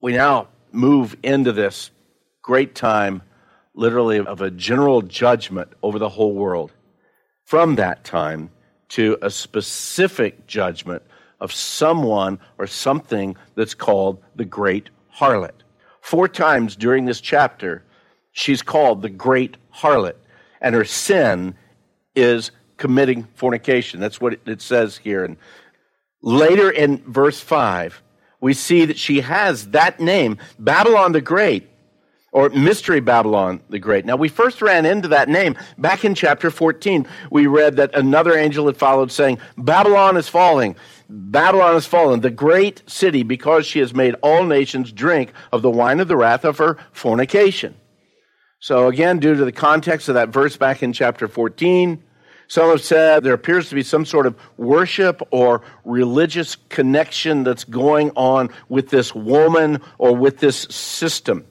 We 0.00 0.14
now 0.14 0.48
move 0.72 1.16
into 1.22 1.52
this 1.52 1.92
great 2.42 2.74
time, 2.74 3.22
literally, 3.72 4.18
of 4.18 4.40
a 4.40 4.50
general 4.50 5.00
judgment 5.00 5.72
over 5.80 6.00
the 6.00 6.08
whole 6.08 6.34
world 6.34 6.72
from 7.44 7.76
that 7.76 8.04
time 8.04 8.50
to 8.88 9.18
a 9.22 9.30
specific 9.30 10.46
judgment 10.46 11.02
of 11.40 11.52
someone 11.52 12.38
or 12.58 12.66
something 12.66 13.36
that's 13.54 13.74
called 13.74 14.22
the 14.36 14.44
great 14.44 14.90
harlot. 15.14 15.52
Four 16.00 16.28
times 16.28 16.76
during 16.76 17.04
this 17.04 17.20
chapter, 17.20 17.84
she's 18.32 18.62
called 18.62 19.02
the 19.02 19.08
great 19.08 19.56
harlot, 19.74 20.16
and 20.60 20.74
her 20.74 20.84
sin 20.84 21.54
is 22.14 22.50
committing 22.76 23.28
fornication. 23.34 24.00
That's 24.00 24.20
what 24.20 24.38
it 24.46 24.60
says 24.60 24.96
here. 24.96 25.24
And 25.24 25.36
later 26.20 26.70
in 26.70 26.98
verse 26.98 27.40
5, 27.40 28.02
we 28.40 28.54
see 28.54 28.84
that 28.86 28.98
she 28.98 29.20
has 29.20 29.68
that 29.70 30.00
name, 30.00 30.38
Babylon 30.58 31.12
the 31.12 31.20
Great, 31.20 31.68
or 32.32 32.48
Mystery 32.48 33.00
Babylon 33.00 33.60
the 33.68 33.78
Great. 33.78 34.04
Now, 34.04 34.16
we 34.16 34.28
first 34.28 34.62
ran 34.62 34.86
into 34.86 35.08
that 35.08 35.28
name 35.28 35.56
back 35.78 36.04
in 36.04 36.14
chapter 36.14 36.50
14. 36.50 37.06
We 37.30 37.46
read 37.46 37.76
that 37.76 37.94
another 37.94 38.36
angel 38.36 38.66
had 38.66 38.76
followed 38.76 39.12
saying, 39.12 39.38
Babylon 39.56 40.16
is 40.16 40.28
falling. 40.28 40.76
Babylon 41.08 41.76
is 41.76 41.86
fallen, 41.86 42.20
the 42.20 42.30
great 42.30 42.82
city, 42.90 43.22
because 43.22 43.66
she 43.66 43.80
has 43.80 43.94
made 43.94 44.14
all 44.22 44.44
nations 44.44 44.90
drink 44.90 45.32
of 45.52 45.60
the 45.60 45.70
wine 45.70 46.00
of 46.00 46.08
the 46.08 46.16
wrath 46.16 46.44
of 46.44 46.56
her 46.56 46.78
fornication. 46.92 47.74
So, 48.60 48.88
again, 48.88 49.18
due 49.18 49.34
to 49.34 49.44
the 49.44 49.52
context 49.52 50.08
of 50.08 50.14
that 50.14 50.30
verse 50.30 50.56
back 50.56 50.82
in 50.82 50.94
chapter 50.94 51.28
14, 51.28 52.02
some 52.48 52.70
have 52.70 52.82
said 52.82 53.24
there 53.24 53.34
appears 53.34 53.68
to 53.68 53.74
be 53.74 53.82
some 53.82 54.06
sort 54.06 54.26
of 54.26 54.36
worship 54.56 55.20
or 55.30 55.62
religious 55.84 56.56
connection 56.68 57.44
that's 57.44 57.64
going 57.64 58.10
on 58.10 58.50
with 58.68 58.88
this 58.88 59.14
woman 59.14 59.80
or 59.98 60.14
with 60.14 60.38
this 60.38 60.60
system. 60.70 61.44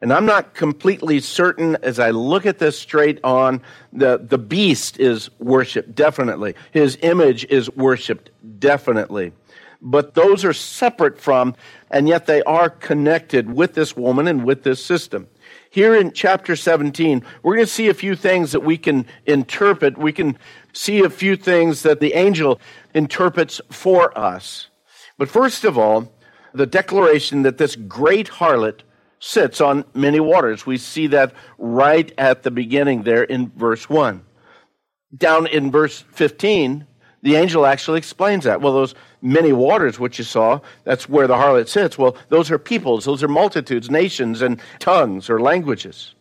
And 0.00 0.12
I'm 0.12 0.26
not 0.26 0.54
completely 0.54 1.18
certain 1.18 1.76
as 1.82 1.98
I 1.98 2.10
look 2.10 2.46
at 2.46 2.58
this 2.58 2.78
straight 2.78 3.18
on. 3.24 3.62
The, 3.92 4.18
the 4.18 4.38
beast 4.38 5.00
is 5.00 5.28
worshiped, 5.40 5.94
definitely. 5.94 6.54
His 6.70 6.96
image 7.02 7.44
is 7.46 7.68
worshiped, 7.70 8.30
definitely. 8.60 9.32
But 9.80 10.14
those 10.14 10.44
are 10.44 10.52
separate 10.52 11.20
from, 11.20 11.54
and 11.90 12.08
yet 12.08 12.26
they 12.26 12.42
are 12.42 12.70
connected 12.70 13.52
with 13.52 13.74
this 13.74 13.96
woman 13.96 14.28
and 14.28 14.44
with 14.44 14.62
this 14.62 14.84
system. 14.84 15.28
Here 15.70 15.94
in 15.94 16.12
chapter 16.12 16.56
17, 16.56 17.24
we're 17.42 17.54
going 17.54 17.66
to 17.66 17.72
see 17.72 17.88
a 17.88 17.94
few 17.94 18.16
things 18.16 18.52
that 18.52 18.64
we 18.64 18.78
can 18.78 19.06
interpret. 19.26 19.98
We 19.98 20.12
can 20.12 20.38
see 20.72 21.00
a 21.00 21.10
few 21.10 21.36
things 21.36 21.82
that 21.82 22.00
the 22.00 22.14
angel 22.14 22.60
interprets 22.94 23.60
for 23.70 24.16
us. 24.16 24.68
But 25.16 25.28
first 25.28 25.64
of 25.64 25.76
all, 25.76 26.12
the 26.52 26.66
declaration 26.66 27.42
that 27.42 27.58
this 27.58 27.76
great 27.76 28.28
harlot 28.28 28.80
sits 29.20 29.60
on 29.60 29.84
many 29.94 30.20
waters. 30.20 30.66
We 30.66 30.78
see 30.78 31.08
that 31.08 31.32
right 31.58 32.12
at 32.18 32.42
the 32.42 32.50
beginning 32.50 33.02
there 33.02 33.24
in 33.24 33.50
verse 33.50 33.88
1. 33.88 34.24
Down 35.16 35.46
in 35.46 35.70
verse 35.70 36.04
15, 36.12 36.86
the 37.22 37.36
angel 37.36 37.66
actually 37.66 37.98
explains 37.98 38.44
that. 38.44 38.60
Well, 38.60 38.72
those 38.72 38.94
many 39.20 39.52
waters 39.52 39.98
which 39.98 40.18
you 40.18 40.24
saw, 40.24 40.60
that's 40.84 41.08
where 41.08 41.26
the 41.26 41.34
harlot 41.34 41.68
sits. 41.68 41.98
Well, 41.98 42.16
those 42.28 42.50
are 42.50 42.58
peoples, 42.58 43.04
those 43.04 43.22
are 43.22 43.28
multitudes, 43.28 43.90
nations, 43.90 44.42
and 44.42 44.60
tongues 44.78 45.28
or 45.28 45.40
languages. 45.40 46.14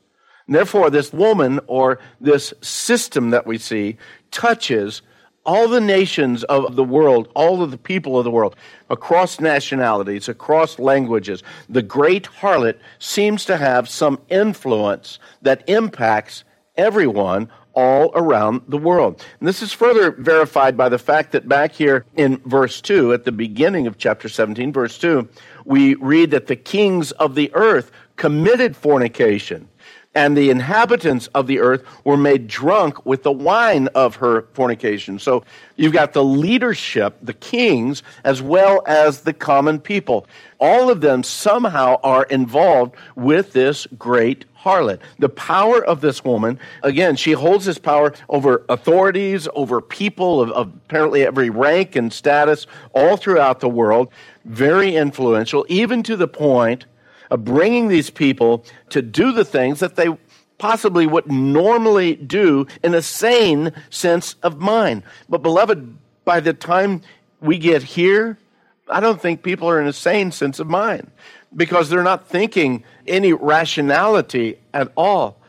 And 0.48 0.56
therefore, 0.56 0.90
this 0.90 1.14
woman 1.14 1.60
or 1.68 2.00
this 2.22 2.54
system 2.62 3.32
that 3.32 3.46
we 3.46 3.58
see 3.58 3.98
touches 4.32 5.02
all 5.48 5.70
the 5.70 5.82
nations 5.82 6.44
of 6.44 6.76
the 6.76 6.84
world, 6.84 7.30
all 7.34 7.64
of 7.64 7.72
the 7.72 7.78
people 7.78 8.18
of 8.18 8.26
the 8.26 8.32
world, 8.32 8.56
across 8.90 9.40
nationalities, 9.40 10.28
across 10.28 10.78
languages, 10.78 11.42
the 11.70 11.82
great 11.82 12.26
harlot 12.26 12.78
seems 13.00 13.46
to 13.46 13.56
have 13.56 13.88
some 13.88 14.20
influence 14.30 15.20
that 15.42 15.68
impacts 15.68 16.44
everyone 16.76 17.50
all 17.74 18.12
around 18.16 18.62
the 18.68 18.78
world. 18.78 19.24
And 19.40 19.48
this 19.48 19.62
is 19.62 19.72
further 19.72 20.12
verified 20.12 20.76
by 20.76 20.90
the 20.90 21.00
fact 21.00 21.32
that 21.32 21.48
back 21.48 21.72
here 21.72 22.06
in 22.16 22.38
verse 22.46 22.82
2, 22.82 23.14
at 23.14 23.24
the 23.24 23.32
beginning 23.32 23.88
of 23.88 23.98
chapter 23.98 24.28
17, 24.28 24.74
verse 24.74 24.98
2, 24.98 25.30
we 25.64 25.96
read 25.96 26.32
that 26.32 26.48
the 26.48 26.56
kings 26.56 27.12
of 27.14 27.36
the 27.36 27.52
earth 27.54 27.92
committed 28.16 28.76
fornication 28.76 29.70
and 30.18 30.36
the 30.36 30.50
inhabitants 30.50 31.28
of 31.36 31.46
the 31.46 31.60
earth 31.60 31.84
were 32.04 32.18
made 32.18 32.48
drunk 32.48 33.06
with 33.06 33.22
the 33.22 33.32
wine 33.32 33.88
of 33.94 34.16
her 34.16 34.48
fornication. 34.54 35.20
So 35.20 35.44
you've 35.76 35.94
got 35.94 36.14
the 36.14 36.24
leadership, 36.24 37.16
the 37.22 37.36
kings, 37.36 38.02
as 38.24 38.42
well 38.42 38.82
as 38.88 39.22
the 39.22 39.34
common 39.34 39.80
people. 39.80 40.26
All 40.60 40.90
of 40.90 41.02
them 41.02 41.22
somehow 41.22 42.00
are 42.02 42.24
involved 42.24 42.96
with 43.16 43.54
this 43.54 43.86
great 44.00 44.46
harlot. 44.60 45.02
The 45.20 45.30
power 45.30 45.86
of 45.86 46.02
this 46.02 46.26
woman, 46.26 46.58
again, 46.82 47.16
she 47.16 47.34
holds 47.34 47.66
this 47.66 47.78
power 47.78 48.12
over 48.28 48.66
authorities, 48.70 49.48
over 49.54 49.82
people 49.82 50.42
of, 50.42 50.50
of 50.50 50.74
apparently 50.88 51.28
every 51.28 51.52
rank 51.52 51.96
and 51.96 52.12
status 52.12 52.66
all 52.94 53.18
throughout 53.18 53.60
the 53.60 53.70
world. 53.70 54.12
Very 54.46 54.96
influential, 54.96 55.64
even 55.70 56.02
to 56.02 56.16
the 56.16 56.28
point 56.28 56.88
of 57.30 57.46
bringing 57.46 57.88
these 57.88 58.10
people 58.10 58.66
to 58.90 59.02
do 59.02 59.32
the 59.32 59.46
things 59.46 59.80
that 59.80 59.96
they 59.96 60.16
possibly 60.58 61.06
would 61.06 61.32
normally 61.32 62.16
do 62.16 62.66
in 62.84 62.94
a 62.94 63.02
sane 63.02 63.72
sense 63.90 64.36
of 64.44 64.60
mind. 64.60 65.04
But, 65.30 65.44
beloved, 65.44 65.98
by 66.26 66.40
the 66.40 66.54
time 66.54 67.02
we 67.42 67.58
get 67.58 67.84
here, 67.84 68.38
I 68.90 69.00
don't 69.00 69.22
think 69.22 69.44
people 69.44 69.70
are 69.70 69.82
in 69.82 69.88
a 69.88 69.94
sane 69.94 70.32
sense 70.32 70.60
of 70.60 70.68
mind 70.68 71.12
because 71.56 71.90
they're 71.90 72.04
not 72.04 72.28
thinking 72.28 72.84
any 73.08 73.34
rationality 73.34 74.58
at 74.74 74.92
all. 74.96 75.40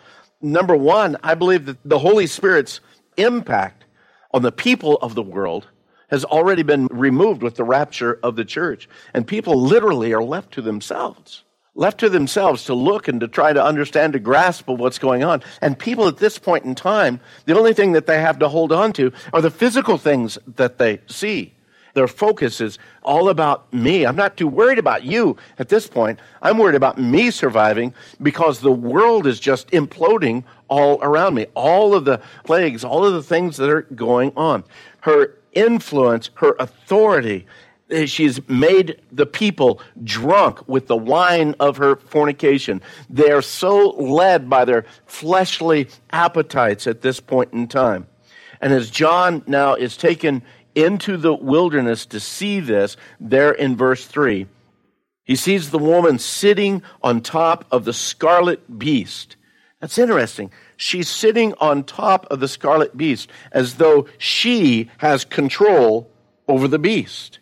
Number 0.41 0.77
one, 0.77 1.17
I 1.23 1.35
believe 1.35 1.67
that 1.67 1.79
the 1.85 1.99
Holy 1.99 2.27
Spirit's 2.27 2.81
impact 3.17 3.85
on 4.33 4.43
the 4.43 4.53
people 4.53 4.97
of 4.97 5.15
the 5.15 5.23
world 5.23 5.67
has 6.11 6.25
already 6.25 6.63
been 6.63 6.87
removed 6.91 7.43
with 7.43 7.57
the 7.57 7.65
rapture 7.65 8.19
of 8.23 8.37
the 8.37 8.45
church. 8.45 8.89
And 9.13 9.27
people 9.27 9.61
literally 9.61 10.13
are 10.13 10.23
left 10.23 10.53
to 10.53 10.63
themselves 10.63 11.43
left 11.79 12.01
to 12.01 12.09
themselves 12.09 12.65
to 12.65 12.75
look 12.75 13.09
and 13.09 13.21
to 13.21 13.29
try 13.29 13.53
to 13.53 13.65
understand, 13.65 14.13
to 14.13 14.19
grasp 14.19 14.69
of 14.69 14.81
what's 14.81 14.99
going 14.99 15.23
on. 15.23 15.43
And 15.63 15.79
people 15.79 16.09
at 16.09 16.19
this 16.19 16.37
point 16.37 16.65
in 16.65 16.75
time, 16.75 17.21
the 17.47 17.57
only 17.57 17.73
thing 17.73 17.93
that 17.93 18.07
they 18.07 18.21
have 18.21 18.41
to 18.41 18.49
hold 18.49 18.73
on 18.73 18.93
to 18.95 19.13
are 19.33 19.41
the 19.41 19.51
physical 19.51 19.97
things 19.97 20.39
that 20.57 20.79
they 20.79 21.01
see. 21.07 21.55
Their 21.95 22.09
focus 22.09 22.61
is 22.61 22.79
all 23.03 23.29
about 23.29 23.73
me. 23.73 24.05
I'm 24.05 24.17
not 24.17 24.37
too 24.37 24.49
worried 24.49 24.79
about 24.79 25.05
you 25.05 25.37
at 25.59 25.69
this 25.69 25.87
point. 25.87 26.19
I'm 26.43 26.59
worried 26.59 26.75
about 26.75 26.99
me 26.99 27.31
surviving 27.31 27.95
because 28.21 28.61
the 28.61 28.73
world 28.73 29.27
is 29.27 29.41
just 29.41 29.71
imploding 29.71 30.45
all 30.69 31.01
around 31.01 31.35
me. 31.35 31.47
All 31.55 31.95
of 31.95 32.05
the 32.05 32.21
plagues, 32.45 32.85
all 32.85 33.05
of 33.05 33.15
the 33.15 33.23
things 33.23 33.57
that 33.57 33.71
are 33.71 33.83
going 33.83 34.33
on. 34.37 34.65
Her 35.01 35.39
influence, 35.53 36.31
her 36.35 36.55
authority 36.59 37.47
Eh, 37.91 38.07
she's 38.07 38.47
made 38.49 39.01
the 39.11 39.27
people 39.27 39.81
drunk 40.05 40.67
with 40.69 40.87
the 40.89 40.97
wine 40.97 41.55
of 41.59 41.79
her 41.79 41.97
fornication. 41.97 42.83
They 43.09 43.31
are 43.31 43.43
so 43.43 43.91
led 43.91 44.51
by 44.51 44.65
their 44.65 44.85
fleshly 45.07 45.89
appetites 46.11 46.87
at 46.87 47.01
this 47.01 47.21
point 47.21 47.53
in 47.53 47.67
time. 47.67 48.07
And 48.61 48.73
as 48.73 48.91
John 48.91 49.43
now 49.47 49.75
is 49.75 49.97
taken 49.97 50.43
into 50.75 51.17
the 51.17 51.35
wilderness 51.35 52.05
to 52.07 52.21
see 52.21 52.61
this, 52.61 52.97
there 53.19 53.53
in 53.53 53.77
verse 53.77 54.05
3, 54.05 54.47
he 55.25 55.37
sees 55.37 55.71
the 55.71 55.79
woman 55.79 56.19
sitting 56.19 56.83
on 57.03 57.21
top 57.21 57.65
of 57.71 57.85
the 57.85 57.93
scarlet 57.93 58.79
beast. 58.79 59.37
That's 59.81 59.99
interesting. 59.99 60.51
She's 60.77 61.09
sitting 61.09 61.55
on 61.61 61.85
top 61.85 62.27
of 62.31 62.41
the 62.41 62.49
scarlet 62.49 62.97
beast 62.97 63.31
as 63.53 63.75
though 63.75 64.07
she 64.19 64.91
has 64.99 65.25
control 65.25 66.11
over 66.49 66.67
the 66.67 66.79
beast. 66.79 67.39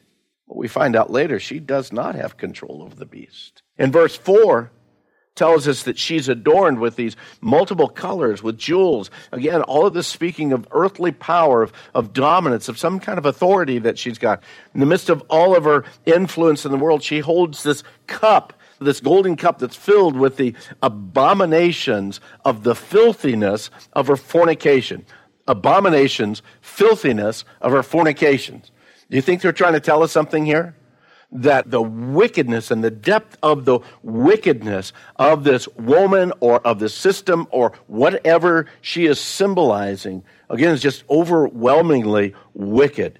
But 0.48 0.56
we 0.56 0.68
find 0.68 0.96
out 0.96 1.10
later 1.10 1.40
she 1.40 1.58
does 1.58 1.92
not 1.92 2.14
have 2.14 2.36
control 2.36 2.82
over 2.82 2.94
the 2.94 3.06
beast. 3.06 3.62
In 3.78 3.90
verse 3.92 4.16
4, 4.16 4.70
tells 5.36 5.68
us 5.68 5.84
that 5.84 5.98
she's 5.98 6.28
adorned 6.28 6.80
with 6.80 6.96
these 6.96 7.14
multiple 7.40 7.88
colors, 7.88 8.42
with 8.42 8.58
jewels. 8.58 9.10
Again, 9.30 9.62
all 9.62 9.86
of 9.86 9.94
this 9.94 10.08
speaking 10.08 10.52
of 10.52 10.66
earthly 10.72 11.12
power, 11.12 11.62
of, 11.62 11.72
of 11.94 12.12
dominance, 12.12 12.68
of 12.68 12.78
some 12.78 12.98
kind 12.98 13.18
of 13.18 13.26
authority 13.26 13.78
that 13.78 13.98
she's 13.98 14.18
got. 14.18 14.42
In 14.74 14.80
the 14.80 14.86
midst 14.86 15.10
of 15.10 15.22
all 15.28 15.54
of 15.54 15.64
her 15.64 15.84
influence 16.06 16.64
in 16.64 16.72
the 16.72 16.78
world, 16.78 17.02
she 17.02 17.20
holds 17.20 17.62
this 17.62 17.84
cup, 18.06 18.54
this 18.80 19.00
golden 19.00 19.36
cup 19.36 19.58
that's 19.58 19.76
filled 19.76 20.16
with 20.16 20.38
the 20.38 20.54
abominations 20.82 22.20
of 22.44 22.64
the 22.64 22.74
filthiness 22.74 23.70
of 23.92 24.08
her 24.08 24.16
fornication. 24.16 25.04
Abominations, 25.46 26.42
filthiness 26.60 27.44
of 27.60 27.72
her 27.72 27.82
fornications. 27.82 28.72
Do 29.10 29.16
you 29.16 29.22
think 29.22 29.40
they're 29.40 29.52
trying 29.52 29.74
to 29.74 29.80
tell 29.80 30.02
us 30.02 30.12
something 30.12 30.44
here? 30.44 30.76
That 31.32 31.70
the 31.70 31.82
wickedness 31.82 32.70
and 32.70 32.84
the 32.84 32.90
depth 32.90 33.36
of 33.42 33.64
the 33.64 33.80
wickedness 34.02 34.92
of 35.16 35.44
this 35.44 35.68
woman 35.76 36.32
or 36.40 36.64
of 36.66 36.78
the 36.78 36.88
system 36.88 37.48
or 37.50 37.72
whatever 37.88 38.66
she 38.80 39.06
is 39.06 39.18
symbolizing, 39.18 40.22
again, 40.48 40.72
is 40.72 40.80
just 40.80 41.04
overwhelmingly 41.10 42.34
wicked. 42.54 43.18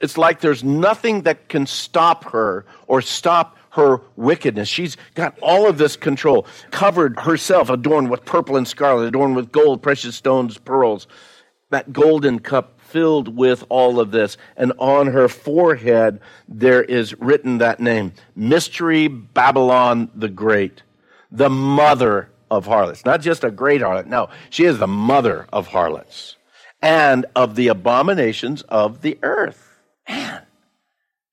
It's 0.00 0.18
like 0.18 0.40
there's 0.40 0.64
nothing 0.64 1.22
that 1.22 1.48
can 1.48 1.66
stop 1.66 2.24
her 2.24 2.66
or 2.86 3.00
stop 3.00 3.56
her 3.70 4.00
wickedness. 4.16 4.68
She's 4.68 4.96
got 5.14 5.38
all 5.40 5.68
of 5.68 5.78
this 5.78 5.96
control, 5.96 6.46
covered 6.70 7.20
herself, 7.20 7.70
adorned 7.70 8.10
with 8.10 8.24
purple 8.24 8.56
and 8.56 8.66
scarlet, 8.66 9.06
adorned 9.06 9.36
with 9.36 9.52
gold, 9.52 9.82
precious 9.82 10.16
stones, 10.16 10.58
pearls. 10.58 11.06
That 11.70 11.92
golden 11.92 12.38
cup 12.38 12.75
filled 12.96 13.36
with 13.36 13.62
all 13.68 14.00
of 14.00 14.10
this. 14.10 14.38
And 14.56 14.72
on 14.78 15.08
her 15.08 15.28
forehead, 15.28 16.18
there 16.48 16.82
is 16.82 17.12
written 17.20 17.58
that 17.58 17.78
name 17.78 18.14
Mystery 18.34 19.06
Babylon 19.06 20.10
the 20.14 20.30
Great, 20.30 20.82
the 21.30 21.50
mother 21.50 22.30
of 22.50 22.64
harlots. 22.64 23.04
Not 23.04 23.20
just 23.20 23.44
a 23.44 23.50
great 23.50 23.82
harlot, 23.82 24.06
no, 24.06 24.30
she 24.48 24.64
is 24.64 24.78
the 24.78 24.86
mother 24.86 25.46
of 25.52 25.66
harlots 25.66 26.36
and 26.80 27.26
of 27.36 27.54
the 27.54 27.68
abominations 27.68 28.62
of 28.62 29.02
the 29.02 29.18
earth. 29.22 29.78
Man, 30.08 30.40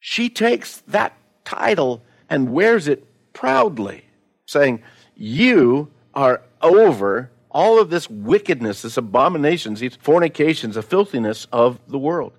she 0.01 0.27
takes 0.27 0.79
that 0.87 1.15
title 1.45 2.01
and 2.29 2.51
wears 2.51 2.89
it 2.89 3.05
proudly, 3.31 4.03
saying, 4.45 4.83
You 5.15 5.91
are 6.13 6.41
over 6.61 7.31
all 7.53 7.79
of 7.79 7.89
this 7.89 8.09
wickedness, 8.09 8.81
this 8.81 8.97
abominations, 8.97 9.79
these 9.79 9.95
fornications, 9.95 10.75
the 10.75 10.81
filthiness 10.81 11.47
of 11.51 11.79
the 11.87 11.99
world. 11.99 12.33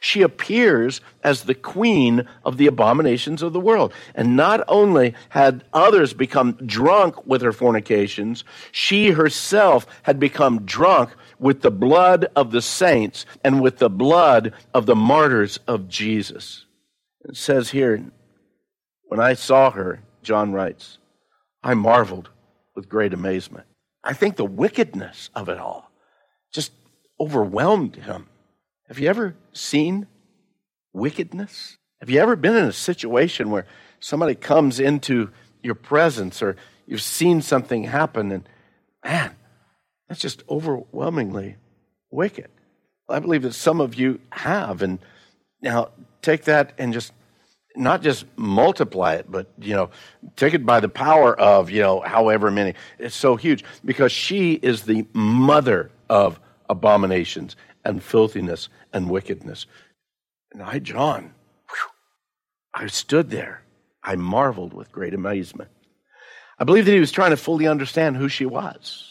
She 0.00 0.22
appears 0.22 1.00
as 1.24 1.42
the 1.42 1.54
queen 1.54 2.28
of 2.44 2.56
the 2.56 2.66
abominations 2.66 3.42
of 3.42 3.52
the 3.52 3.60
world. 3.60 3.92
And 4.14 4.36
not 4.36 4.62
only 4.68 5.14
had 5.30 5.64
others 5.72 6.12
become 6.12 6.52
drunk 6.52 7.26
with 7.26 7.42
her 7.42 7.52
fornications, 7.52 8.44
she 8.70 9.10
herself 9.10 9.86
had 10.02 10.20
become 10.20 10.64
drunk 10.64 11.10
with 11.38 11.62
the 11.62 11.70
blood 11.70 12.26
of 12.36 12.50
the 12.50 12.62
saints 12.62 13.26
and 13.42 13.60
with 13.60 13.78
the 13.78 13.90
blood 13.90 14.52
of 14.74 14.86
the 14.86 14.96
martyrs 14.96 15.58
of 15.66 15.88
Jesus. 15.88 16.64
It 17.24 17.36
says 17.36 17.70
here, 17.70 18.04
when 19.06 19.20
I 19.20 19.34
saw 19.34 19.70
her, 19.70 20.02
John 20.22 20.52
writes, 20.52 20.98
I 21.62 21.74
marveled 21.74 22.28
with 22.74 22.88
great 22.88 23.14
amazement. 23.14 23.66
I 24.08 24.14
think 24.14 24.36
the 24.36 24.44
wickedness 24.46 25.28
of 25.34 25.50
it 25.50 25.58
all 25.58 25.92
just 26.50 26.72
overwhelmed 27.20 27.94
him. 27.96 28.26
Have 28.88 28.98
you 28.98 29.06
ever 29.06 29.36
seen 29.52 30.06
wickedness? 30.94 31.76
Have 32.00 32.08
you 32.08 32.18
ever 32.18 32.34
been 32.34 32.56
in 32.56 32.64
a 32.64 32.72
situation 32.72 33.50
where 33.50 33.66
somebody 34.00 34.34
comes 34.34 34.80
into 34.80 35.30
your 35.62 35.74
presence 35.74 36.40
or 36.40 36.56
you've 36.86 37.02
seen 37.02 37.42
something 37.42 37.84
happen 37.84 38.32
and 38.32 38.48
man, 39.04 39.36
that's 40.08 40.22
just 40.22 40.42
overwhelmingly 40.48 41.56
wicked? 42.10 42.48
I 43.10 43.18
believe 43.18 43.42
that 43.42 43.52
some 43.52 43.78
of 43.78 43.94
you 43.94 44.20
have. 44.30 44.80
And 44.80 45.00
now 45.60 45.90
take 46.22 46.44
that 46.44 46.72
and 46.78 46.94
just 46.94 47.12
not 47.78 48.02
just 48.02 48.26
multiply 48.36 49.14
it, 49.14 49.30
but 49.30 49.46
you 49.58 49.74
know, 49.74 49.90
take 50.36 50.54
it 50.54 50.66
by 50.66 50.80
the 50.80 50.88
power 50.88 51.38
of 51.38 51.70
you 51.70 51.80
know, 51.80 52.00
however 52.00 52.50
many. 52.50 52.74
It's 52.98 53.14
so 53.14 53.36
huge 53.36 53.64
because 53.84 54.12
she 54.12 54.54
is 54.54 54.82
the 54.82 55.06
mother 55.12 55.90
of 56.10 56.40
abominations 56.68 57.56
and 57.84 58.02
filthiness 58.02 58.68
and 58.92 59.08
wickedness. 59.08 59.66
And 60.52 60.62
I, 60.62 60.78
John, 60.78 61.32
whew, 61.68 61.90
I 62.74 62.86
stood 62.88 63.30
there. 63.30 63.62
I 64.02 64.16
marveled 64.16 64.72
with 64.72 64.92
great 64.92 65.14
amazement. 65.14 65.70
I 66.58 66.64
believe 66.64 66.86
that 66.86 66.92
he 66.92 67.00
was 67.00 67.12
trying 67.12 67.30
to 67.30 67.36
fully 67.36 67.66
understand 67.66 68.16
who 68.16 68.28
she 68.28 68.46
was. 68.46 69.04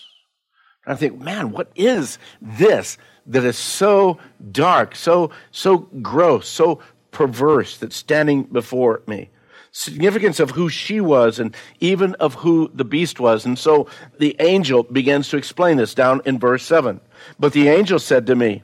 And 0.86 0.94
I 0.94 0.98
think, 0.98 1.20
man, 1.20 1.52
what 1.52 1.72
is 1.76 2.18
this 2.42 2.98
that 3.28 3.44
is 3.44 3.58
so 3.58 4.20
dark, 4.52 4.96
so 4.96 5.32
so 5.52 5.78
gross, 5.78 6.48
so 6.48 6.80
perverse 7.12 7.78
that's 7.78 7.96
standing 7.96 8.44
before 8.44 9.02
me. 9.08 9.30
Significance 9.72 10.40
of 10.40 10.52
who 10.52 10.70
she 10.70 11.02
was 11.02 11.40
and 11.40 11.56
even 11.80 12.16
of 12.16 12.34
who 12.36 12.72
the 12.74 12.86
beast 12.86 13.20
was. 13.20 13.46
And 13.46 13.60
so 13.60 13.88
the 14.18 14.36
angel 14.40 14.84
begins 14.84 15.30
to 15.30 15.38
explain 15.38 15.78
this 15.78 15.94
down 15.94 16.22
in 16.26 16.40
verse 16.40 16.64
7. 16.64 17.00
But 17.40 17.54
the 17.54 17.68
angel 17.68 18.00
said 18.00 18.26
to 18.28 18.36
me, 18.36 18.64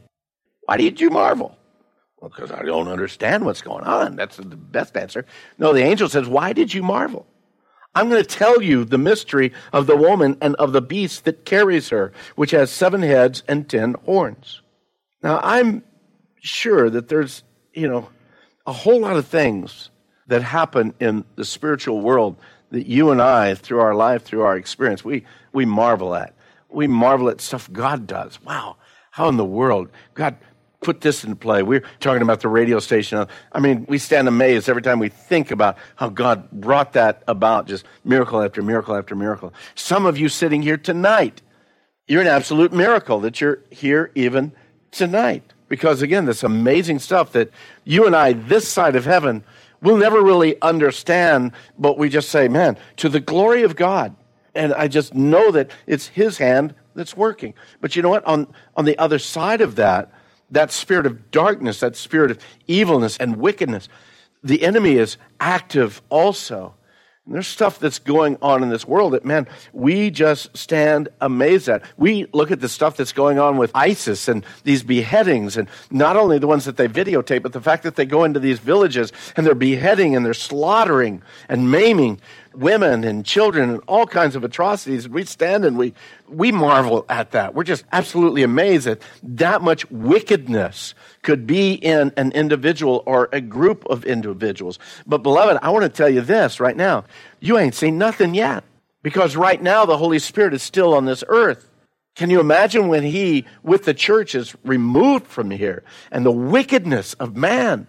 Why 0.65 0.77
did 0.77 0.99
you 0.99 1.09
marvel? 1.09 1.57
Well, 2.19 2.29
because 2.29 2.51
I 2.51 2.63
don't 2.63 2.87
understand 2.87 3.45
what's 3.45 3.61
going 3.61 3.83
on. 3.83 4.15
That's 4.15 4.37
the 4.37 4.45
best 4.45 4.95
answer. 4.95 5.25
No, 5.57 5.73
the 5.73 5.83
angel 5.83 6.07
says, 6.07 6.27
Why 6.27 6.53
did 6.53 6.73
you 6.73 6.81
marvel? 6.81 7.27
I'm 7.95 8.09
going 8.09 8.23
to 8.23 8.27
tell 8.27 8.61
you 8.61 8.85
the 8.85 8.97
mystery 8.97 9.53
of 9.71 9.85
the 9.85 9.97
woman 9.97 10.37
and 10.41 10.55
of 10.55 10.71
the 10.71 10.81
beast 10.81 11.25
that 11.25 11.45
carries 11.45 11.89
her, 11.89 12.11
which 12.35 12.51
has 12.51 12.71
seven 12.71 13.01
heads 13.01 13.43
and 13.47 13.69
ten 13.69 13.95
horns. 14.05 14.61
Now, 15.21 15.39
I'm 15.43 15.83
sure 16.39 16.89
that 16.89 17.07
there's, 17.07 17.43
you 17.73 17.87
know, 17.87 18.09
a 18.65 18.73
whole 18.73 18.99
lot 19.01 19.17
of 19.17 19.27
things 19.27 19.89
that 20.27 20.41
happen 20.41 20.93
in 20.99 21.25
the 21.35 21.45
spiritual 21.45 22.01
world 22.01 22.37
that 22.71 22.87
you 22.87 23.11
and 23.11 23.21
I, 23.21 23.55
through 23.55 23.79
our 23.79 23.93
life, 23.93 24.23
through 24.23 24.41
our 24.41 24.57
experience, 24.57 25.03
we, 25.03 25.25
we 25.51 25.65
marvel 25.65 26.15
at. 26.15 26.33
We 26.69 26.87
marvel 26.87 27.29
at 27.29 27.39
stuff 27.39 27.71
God 27.71 28.07
does. 28.07 28.41
Wow, 28.41 28.77
how 29.11 29.27
in 29.29 29.37
the 29.37 29.45
world? 29.45 29.89
God 30.15 30.37
put 30.81 31.01
this 31.01 31.23
into 31.23 31.35
play. 31.35 31.63
We're 31.63 31.83
talking 31.99 32.21
about 32.21 32.41
the 32.41 32.49
radio 32.49 32.79
station. 32.79 33.25
I 33.51 33.59
mean, 33.59 33.85
we 33.87 33.97
stand 33.97 34.27
amazed 34.27 34.69
every 34.69 34.81
time 34.81 34.99
we 34.99 35.09
think 35.09 35.51
about 35.51 35.77
how 35.95 36.09
God 36.09 36.49
brought 36.51 36.93
that 36.93 37.23
about, 37.27 37.67
just 37.67 37.85
miracle 38.03 38.41
after 38.41 38.61
miracle 38.61 38.95
after 38.95 39.15
miracle. 39.15 39.53
Some 39.75 40.05
of 40.05 40.17
you 40.17 40.29
sitting 40.29 40.61
here 40.61 40.77
tonight, 40.77 41.41
you're 42.07 42.21
an 42.21 42.27
absolute 42.27 42.73
miracle 42.73 43.19
that 43.21 43.39
you're 43.39 43.59
here 43.69 44.11
even 44.15 44.51
tonight. 44.91 45.53
Because 45.73 46.03
again, 46.03 46.25
this 46.25 46.43
amazing 46.43 46.99
stuff 46.99 47.31
that 47.31 47.49
you 47.83 48.05
and 48.05 48.15
I, 48.15 48.33
this 48.33 48.67
side 48.67 48.95
of 48.95 49.05
heaven, 49.05 49.43
will 49.81 49.97
never 49.97 50.21
really 50.21 50.61
understand, 50.61 51.51
but 51.79 51.97
we 51.97 52.09
just 52.09 52.29
say, 52.29 52.47
man, 52.47 52.77
to 52.97 53.09
the 53.09 53.19
glory 53.19 53.63
of 53.63 53.75
God. 53.75 54.15
And 54.53 54.71
I 54.75 54.87
just 54.87 55.15
know 55.15 55.49
that 55.49 55.71
it's 55.87 56.09
His 56.09 56.37
hand 56.37 56.75
that's 56.93 57.17
working. 57.17 57.55
But 57.81 57.95
you 57.95 58.03
know 58.03 58.09
what? 58.09 58.23
On, 58.25 58.53
on 58.77 58.85
the 58.85 58.95
other 58.99 59.17
side 59.17 59.61
of 59.61 59.77
that, 59.77 60.11
that 60.51 60.71
spirit 60.71 61.07
of 61.07 61.31
darkness, 61.31 61.79
that 61.79 61.95
spirit 61.95 62.29
of 62.29 62.37
evilness 62.67 63.17
and 63.17 63.37
wickedness, 63.37 63.89
the 64.43 64.61
enemy 64.61 64.97
is 64.97 65.17
active 65.39 66.03
also. 66.11 66.75
And 67.25 67.35
there's 67.35 67.47
stuff 67.47 67.79
that's 67.79 67.99
going 67.99 68.37
on 68.41 68.63
in 68.63 68.69
this 68.69 68.85
world 68.85 69.13
that, 69.13 69.23
man, 69.23 69.47
we 69.71 70.09
just 70.09 70.57
stand 70.57 71.07
amazed 71.21 71.69
at. 71.69 71.83
We 71.95 72.27
look 72.33 72.51
at 72.51 72.59
the 72.59 72.67
stuff 72.67 72.97
that's 72.97 73.13
going 73.13 73.39
on 73.39 73.55
with 73.55 73.71
ISIS 73.73 74.27
and 74.27 74.45
these 74.65 74.83
beheadings, 74.83 75.55
and 75.55 75.69
not 75.89 76.17
only 76.17 76.37
the 76.37 76.47
ones 76.47 76.65
that 76.65 76.75
they 76.75 76.89
videotape, 76.89 77.41
but 77.41 77.53
the 77.53 77.61
fact 77.61 77.83
that 77.83 77.95
they 77.95 78.05
go 78.05 78.25
into 78.25 78.41
these 78.41 78.59
villages 78.59 79.13
and 79.37 79.45
they're 79.45 79.55
beheading 79.55 80.17
and 80.17 80.25
they're 80.25 80.33
slaughtering 80.33 81.21
and 81.47 81.71
maiming 81.71 82.19
women 82.55 83.03
and 83.03 83.25
children 83.25 83.69
and 83.69 83.81
all 83.87 84.05
kinds 84.05 84.35
of 84.35 84.43
atrocities. 84.43 85.07
We 85.07 85.25
stand 85.25 85.65
and 85.65 85.77
we, 85.77 85.93
we 86.27 86.51
marvel 86.51 87.05
at 87.09 87.31
that. 87.31 87.53
We're 87.53 87.63
just 87.63 87.85
absolutely 87.91 88.43
amazed 88.43 88.87
that 88.87 89.01
that 89.23 89.61
much 89.61 89.89
wickedness 89.91 90.93
could 91.21 91.47
be 91.47 91.73
in 91.73 92.11
an 92.17 92.31
individual 92.31 93.03
or 93.05 93.29
a 93.31 93.41
group 93.41 93.85
of 93.85 94.05
individuals. 94.05 94.79
But, 95.05 95.23
beloved, 95.23 95.59
I 95.61 95.69
want 95.69 95.83
to 95.83 95.89
tell 95.89 96.09
you 96.09 96.21
this 96.21 96.59
right 96.59 96.77
now. 96.77 97.05
You 97.39 97.57
ain't 97.57 97.75
seen 97.75 97.97
nothing 97.97 98.33
yet 98.33 98.63
because 99.01 99.35
right 99.35 99.61
now 99.61 99.85
the 99.85 99.97
Holy 99.97 100.19
Spirit 100.19 100.53
is 100.53 100.63
still 100.63 100.93
on 100.93 101.05
this 101.05 101.23
earth. 101.27 101.69
Can 102.15 102.29
you 102.29 102.39
imagine 102.39 102.89
when 102.89 103.03
he, 103.03 103.45
with 103.63 103.85
the 103.85 103.93
church, 103.93 104.35
is 104.35 104.55
removed 104.63 105.25
from 105.27 105.49
here 105.49 105.83
and 106.11 106.25
the 106.25 106.31
wickedness 106.31 107.13
of 107.15 107.35
man 107.35 107.87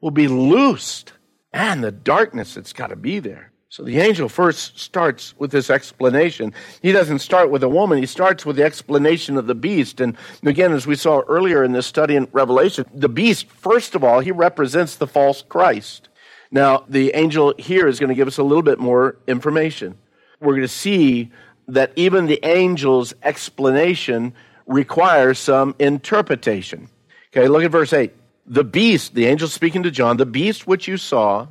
will 0.00 0.10
be 0.10 0.28
loosed? 0.28 1.12
And 1.52 1.82
the 1.82 1.90
darkness 1.90 2.54
that's 2.54 2.72
got 2.72 2.88
to 2.88 2.96
be 2.96 3.18
there. 3.18 3.49
So 3.70 3.84
the 3.84 4.00
angel 4.00 4.28
first 4.28 4.80
starts 4.80 5.32
with 5.38 5.52
this 5.52 5.70
explanation. 5.70 6.52
He 6.82 6.90
doesn't 6.90 7.20
start 7.20 7.52
with 7.52 7.62
a 7.62 7.68
woman, 7.68 7.98
he 7.98 8.06
starts 8.06 8.44
with 8.44 8.56
the 8.56 8.64
explanation 8.64 9.36
of 9.36 9.46
the 9.46 9.54
beast. 9.54 10.00
And 10.00 10.16
again, 10.44 10.72
as 10.72 10.88
we 10.88 10.96
saw 10.96 11.20
earlier 11.28 11.62
in 11.62 11.70
this 11.70 11.86
study 11.86 12.16
in 12.16 12.26
Revelation, 12.32 12.84
the 12.92 13.08
beast, 13.08 13.46
first 13.46 13.94
of 13.94 14.02
all, 14.02 14.18
he 14.18 14.32
represents 14.32 14.96
the 14.96 15.06
false 15.06 15.42
Christ. 15.42 16.08
Now, 16.50 16.84
the 16.88 17.12
angel 17.14 17.54
here 17.58 17.86
is 17.86 18.00
going 18.00 18.08
to 18.08 18.16
give 18.16 18.26
us 18.26 18.38
a 18.38 18.42
little 18.42 18.64
bit 18.64 18.80
more 18.80 19.16
information. 19.28 19.96
We're 20.40 20.54
going 20.54 20.62
to 20.62 20.68
see 20.68 21.30
that 21.68 21.92
even 21.94 22.26
the 22.26 22.42
angel's 22.42 23.14
explanation 23.22 24.34
requires 24.66 25.38
some 25.38 25.76
interpretation. 25.78 26.88
Okay, 27.32 27.46
look 27.46 27.62
at 27.62 27.70
verse 27.70 27.92
8. 27.92 28.12
The 28.46 28.64
beast, 28.64 29.14
the 29.14 29.26
angel 29.26 29.46
speaking 29.46 29.84
to 29.84 29.92
John, 29.92 30.16
the 30.16 30.26
beast 30.26 30.66
which 30.66 30.88
you 30.88 30.96
saw 30.96 31.46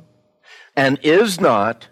and 0.76 0.98
is 1.02 1.40
not 1.40 1.88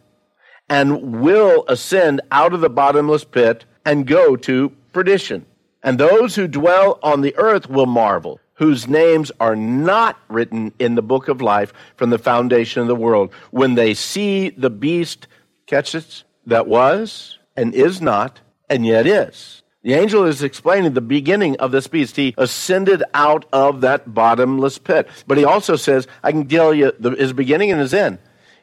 and 0.68 1.20
will 1.20 1.64
ascend 1.68 2.20
out 2.30 2.52
of 2.52 2.60
the 2.60 2.70
bottomless 2.70 3.24
pit 3.24 3.64
and 3.84 4.06
go 4.06 4.36
to 4.36 4.70
perdition. 4.92 5.46
And 5.82 5.98
those 5.98 6.34
who 6.34 6.48
dwell 6.48 6.98
on 7.02 7.20
the 7.20 7.36
earth 7.36 7.70
will 7.70 7.86
marvel, 7.86 8.40
whose 8.54 8.88
names 8.88 9.30
are 9.40 9.56
not 9.56 10.18
written 10.28 10.72
in 10.78 10.94
the 10.94 11.02
book 11.02 11.28
of 11.28 11.40
life 11.40 11.72
from 11.96 12.10
the 12.10 12.18
foundation 12.18 12.82
of 12.82 12.88
the 12.88 12.96
world, 12.96 13.32
when 13.50 13.74
they 13.74 13.94
see 13.94 14.50
the 14.50 14.70
beast, 14.70 15.26
catch 15.66 15.92
this, 15.92 16.24
that 16.46 16.66
was 16.66 17.38
and 17.56 17.74
is 17.74 18.00
not 18.00 18.40
and 18.68 18.84
yet 18.84 19.06
is. 19.06 19.62
The 19.82 19.94
angel 19.94 20.24
is 20.24 20.42
explaining 20.42 20.94
the 20.94 21.00
beginning 21.00 21.56
of 21.60 21.70
this 21.70 21.86
beast. 21.86 22.16
He 22.16 22.34
ascended 22.36 23.02
out 23.14 23.46
of 23.52 23.80
that 23.82 24.12
bottomless 24.12 24.76
pit. 24.76 25.08
But 25.26 25.38
he 25.38 25.44
also 25.44 25.76
says, 25.76 26.08
I 26.22 26.32
can 26.32 26.46
tell 26.48 26.74
you 26.74 26.92
the, 26.98 27.10
his 27.12 27.32
beginning 27.32 27.70
and 27.70 27.80
his 27.80 27.94
end. 27.94 28.18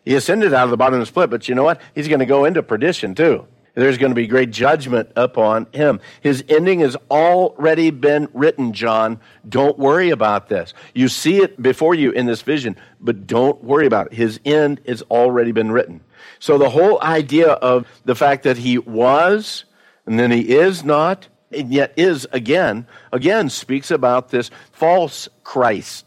He 0.06 0.16
ascended 0.16 0.54
out 0.54 0.66
of 0.66 0.70
the 0.70 0.78
bottom 0.78 0.96
of 0.96 1.00
the 1.02 1.06
split, 1.08 1.30
but 1.30 1.50
you 1.50 1.56
know 1.56 1.64
what? 1.64 1.82
He's 1.96 2.08
going 2.08 2.20
to 2.20 2.26
go 2.26 2.46
into 2.46 2.62
perdition 2.64 3.16
too. 3.16 3.48
There's 3.74 3.98
going 3.98 4.12
to 4.12 4.16
be 4.16 4.28
great 4.28 4.52
judgment 4.52 5.12
upon 5.18 5.68
him. 5.74 6.00
His 6.22 6.46
ending 6.48 6.80
has 6.80 6.96
already 7.12 7.90
been 7.90 8.30
written, 8.34 8.72
John. 8.72 9.20
Don't 9.48 9.78
worry 9.78 10.12
about 10.12 10.48
this. 10.48 10.74
You 10.94 11.10
see 11.10 11.40
it 11.40 11.62
before 11.62 11.94
you 11.94 12.12
in 12.12 12.26
this 12.26 12.42
vision, 12.42 12.78
but 13.02 13.28
don't 13.28 13.62
worry 13.64 13.86
about 13.86 14.08
it. 14.08 14.14
His 14.14 14.40
end 14.46 14.80
has 14.88 15.02
already 15.04 15.52
been 15.52 15.74
written. 15.74 16.02
So 16.40 16.58
the 16.58 16.70
whole 16.70 17.02
idea 17.02 17.50
of 17.50 17.86
the 18.06 18.16
fact 18.16 18.44
that 18.44 18.58
he 18.58 18.78
was, 18.78 19.66
and 20.06 20.18
then 20.18 20.32
he 20.32 20.56
is 20.56 20.86
not, 20.86 21.28
and 21.52 21.74
yet 21.74 21.94
is 21.98 22.26
again, 22.32 22.88
again 23.12 23.50
speaks 23.50 23.92
about 23.92 24.30
this 24.30 24.52
false 24.72 25.28
Christ 25.44 26.05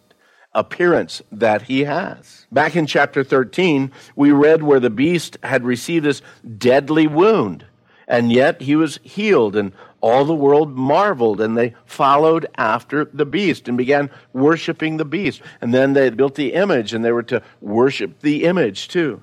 appearance 0.59 1.23
that 1.31 1.63
he 1.63 1.85
has. 1.85 2.47
Back 2.51 2.75
in 2.75 2.87
chapter 2.87 3.23
13, 3.23 3.93
we 4.17 4.33
read 4.33 4.63
where 4.63 4.81
the 4.81 4.91
beast 4.91 5.39
had 5.43 5.65
received 5.65 6.05
this 6.05 6.21
deadly 6.59 7.07
wound, 7.07 7.65
and 8.09 8.33
yet 8.33 8.63
he 8.63 8.75
was 8.75 8.99
healed, 9.03 9.55
and 9.55 9.73
all 10.01 10.25
the 10.25 10.35
world 10.35 10.77
marveled, 10.77 11.41
and 11.41 11.57
they 11.57 11.75
followed 11.87 12.47
after 12.57 13.05
the 13.05 13.27
beast 13.27 13.69
and 13.69 13.79
began 13.79 14.11
worshiping 14.33 14.97
the 14.97 15.05
beast. 15.05 15.43
And 15.61 15.73
then 15.73 15.93
they 15.93 16.11
built 16.11 16.35
the 16.35 16.55
image, 16.55 16.93
and 16.93 17.05
they 17.05 17.13
were 17.13 17.23
to 17.25 17.43
worship 17.61 18.21
the 18.21 18.45
image 18.45 18.89
too. 18.89 19.23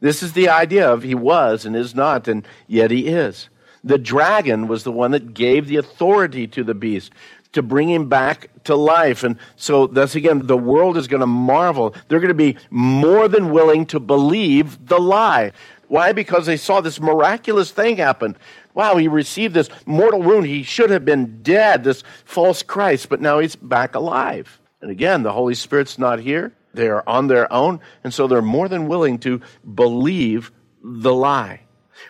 This 0.00 0.22
is 0.22 0.34
the 0.34 0.48
idea 0.48 0.88
of 0.88 1.02
he 1.02 1.14
was 1.14 1.64
and 1.64 1.74
is 1.74 1.94
not, 1.94 2.28
and 2.28 2.46
yet 2.66 2.90
he 2.90 3.08
is. 3.08 3.48
The 3.82 3.98
dragon 3.98 4.66
was 4.66 4.82
the 4.82 4.92
one 4.92 5.12
that 5.12 5.32
gave 5.32 5.68
the 5.68 5.76
authority 5.76 6.46
to 6.48 6.64
the 6.64 6.74
beast 6.74 7.12
to 7.56 7.62
bring 7.62 7.90
him 7.90 8.08
back 8.08 8.48
to 8.64 8.76
life. 8.76 9.24
And 9.24 9.38
so, 9.56 9.86
thus 9.86 10.14
again, 10.14 10.46
the 10.46 10.56
world 10.56 10.96
is 10.96 11.08
going 11.08 11.20
to 11.20 11.26
marvel. 11.26 11.94
They're 12.06 12.20
going 12.20 12.28
to 12.28 12.34
be 12.34 12.56
more 12.70 13.28
than 13.28 13.50
willing 13.50 13.86
to 13.86 13.98
believe 13.98 14.86
the 14.86 14.98
lie. 14.98 15.52
Why? 15.88 16.12
Because 16.12 16.46
they 16.46 16.56
saw 16.56 16.80
this 16.80 17.00
miraculous 17.00 17.70
thing 17.70 17.96
happen. 17.96 18.36
Wow, 18.74 18.96
he 18.96 19.08
received 19.08 19.54
this 19.54 19.70
mortal 19.86 20.20
wound. 20.20 20.46
He 20.46 20.62
should 20.62 20.90
have 20.90 21.04
been 21.04 21.42
dead, 21.42 21.84
this 21.84 22.02
false 22.24 22.62
Christ, 22.62 23.08
but 23.08 23.20
now 23.20 23.38
he's 23.38 23.56
back 23.56 23.94
alive. 23.94 24.60
And 24.82 24.90
again, 24.90 25.22
the 25.22 25.32
Holy 25.32 25.54
Spirit's 25.54 25.98
not 25.98 26.20
here. 26.20 26.52
They 26.74 26.88
are 26.88 27.02
on 27.06 27.28
their 27.28 27.50
own, 27.50 27.80
and 28.04 28.12
so 28.12 28.26
they're 28.26 28.42
more 28.42 28.68
than 28.68 28.86
willing 28.86 29.18
to 29.20 29.40
believe 29.74 30.52
the 30.82 31.14
lie. 31.14 31.60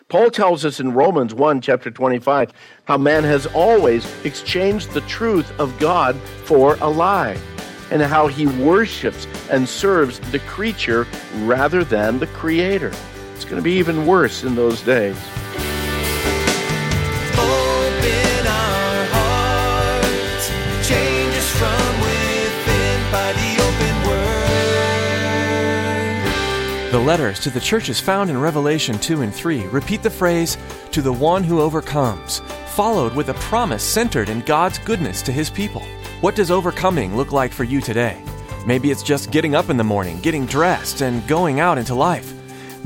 Paul 0.09 0.29
tells 0.29 0.65
us 0.65 0.79
in 0.79 0.93
Romans 0.93 1.33
1, 1.33 1.61
chapter 1.61 1.91
25, 1.91 2.51
how 2.85 2.97
man 2.97 3.23
has 3.23 3.45
always 3.47 4.05
exchanged 4.25 4.91
the 4.91 5.01
truth 5.01 5.51
of 5.59 5.77
God 5.79 6.15
for 6.45 6.75
a 6.81 6.89
lie, 6.89 7.37
and 7.91 8.01
how 8.01 8.27
he 8.27 8.47
worships 8.47 9.27
and 9.49 9.67
serves 9.67 10.19
the 10.31 10.39
creature 10.39 11.07
rather 11.39 11.83
than 11.83 12.19
the 12.19 12.27
creator. 12.27 12.91
It's 13.35 13.45
going 13.45 13.57
to 13.57 13.61
be 13.61 13.73
even 13.73 14.05
worse 14.07 14.43
in 14.43 14.55
those 14.55 14.81
days. 14.81 15.17
The 26.97 27.03
letters 27.03 27.39
to 27.41 27.51
the 27.51 27.59
churches 27.59 27.99
found 27.99 28.31
in 28.31 28.41
Revelation 28.41 28.97
2 28.97 29.21
and 29.21 29.31
3 29.31 29.67
repeat 29.67 30.01
the 30.01 30.09
phrase, 30.09 30.57
to 30.89 30.99
the 31.03 31.13
one 31.13 31.43
who 31.43 31.61
overcomes, 31.61 32.39
followed 32.69 33.13
with 33.13 33.29
a 33.29 33.35
promise 33.35 33.83
centered 33.83 34.29
in 34.29 34.39
God's 34.41 34.79
goodness 34.79 35.21
to 35.21 35.31
his 35.31 35.47
people. 35.47 35.83
What 36.21 36.33
does 36.33 36.49
overcoming 36.49 37.15
look 37.15 37.31
like 37.31 37.53
for 37.53 37.65
you 37.65 37.81
today? 37.81 38.19
Maybe 38.65 38.89
it's 38.89 39.03
just 39.03 39.29
getting 39.29 39.53
up 39.53 39.69
in 39.69 39.77
the 39.77 39.83
morning, 39.83 40.19
getting 40.21 40.47
dressed, 40.47 41.01
and 41.01 41.27
going 41.27 41.59
out 41.59 41.77
into 41.77 41.93
life. 41.93 42.33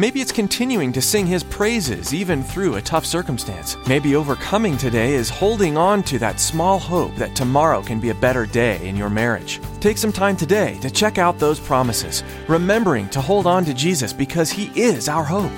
Maybe 0.01 0.19
it's 0.19 0.31
continuing 0.31 0.91
to 0.93 0.99
sing 0.99 1.27
His 1.27 1.43
praises 1.43 2.11
even 2.11 2.41
through 2.41 2.73
a 2.73 2.81
tough 2.81 3.05
circumstance. 3.05 3.77
Maybe 3.85 4.15
overcoming 4.15 4.75
today 4.75 5.13
is 5.13 5.29
holding 5.29 5.77
on 5.77 6.01
to 6.05 6.17
that 6.17 6.39
small 6.39 6.79
hope 6.79 7.15
that 7.17 7.35
tomorrow 7.35 7.83
can 7.83 7.99
be 7.99 8.09
a 8.09 8.15
better 8.15 8.47
day 8.47 8.83
in 8.83 8.95
your 8.95 9.11
marriage. 9.11 9.59
Take 9.79 9.99
some 9.99 10.11
time 10.11 10.35
today 10.35 10.79
to 10.79 10.89
check 10.89 11.19
out 11.19 11.37
those 11.37 11.59
promises, 11.59 12.23
remembering 12.47 13.09
to 13.09 13.21
hold 13.21 13.45
on 13.45 13.63
to 13.65 13.75
Jesus 13.75 14.11
because 14.11 14.49
He 14.49 14.71
is 14.73 15.07
our 15.07 15.23
hope. 15.23 15.51